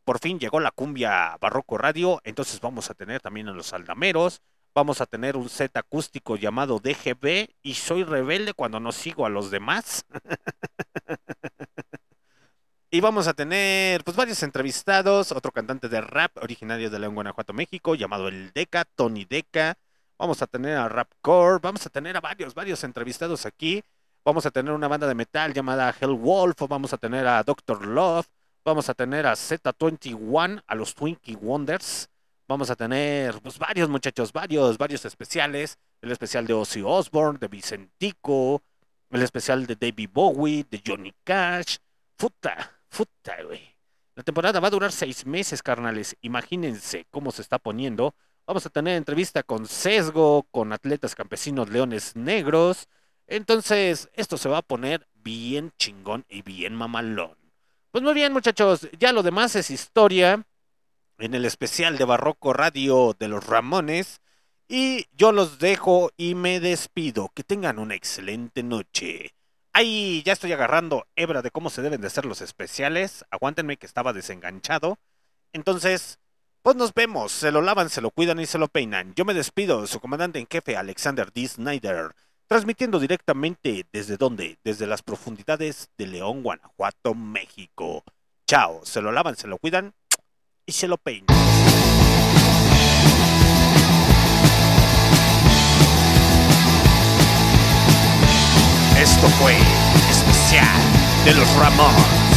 [0.09, 4.40] Por fin llegó la cumbia Barroco Radio, entonces vamos a tener también a los aldameros.
[4.74, 9.28] Vamos a tener un set acústico llamado DGB y soy rebelde cuando no sigo a
[9.28, 10.06] los demás.
[12.90, 17.52] y vamos a tener pues varios entrevistados, otro cantante de rap originario de León, Guanajuato,
[17.52, 19.76] México, llamado el Deca, Tony Deca.
[20.16, 23.82] Vamos a tener a Rapcore, vamos a tener a varios, varios entrevistados aquí.
[24.24, 27.86] Vamos a tener una banda de metal llamada Hell Wolf, vamos a tener a Doctor
[27.86, 28.26] Love,
[28.69, 32.11] vamos a tener a Z21, a los Twinkie Wonders.
[32.47, 35.78] Vamos a tener pues, varios muchachos, varios, varios especiales.
[36.03, 38.62] El especial de Ozzy Osbourne, de Vicentico,
[39.11, 41.78] el especial de David Bowie, de Johnny Cash.
[42.16, 43.74] Puta, puta, güey.
[44.15, 46.16] La temporada va a durar seis meses, carnales.
[46.20, 48.15] Imagínense cómo se está poniendo.
[48.47, 52.86] Vamos a tener entrevista con Sesgo, con atletas campesinos leones negros.
[53.27, 57.48] Entonces, esto se va a poner bien chingón y bien mamalón.
[57.90, 58.89] Pues muy bien, muchachos.
[58.98, 60.44] Ya lo demás es historia
[61.19, 64.20] en el especial de Barroco Radio de los Ramones.
[64.69, 67.31] Y yo los dejo y me despido.
[67.35, 69.35] Que tengan una excelente noche.
[69.73, 73.24] Ahí ya estoy agarrando hebra de cómo se deben de hacer los especiales.
[73.31, 74.98] Aguántenme que estaba desenganchado.
[75.52, 76.19] Entonces,
[76.62, 79.15] Pues nos vemos, se lo lavan, se lo cuidan y se lo peinan.
[79.15, 81.48] Yo me despido, su comandante en jefe Alexander D.
[81.48, 82.15] Snyder,
[82.49, 88.03] transmitiendo directamente desde dónde, desde las profundidades de León, Guanajuato, México.
[88.47, 89.93] Chao, se lo lavan, se lo cuidan
[90.65, 91.27] y se lo peinan.
[98.99, 99.57] Esto fue
[100.11, 100.77] especial
[101.25, 102.27] de los Ramones.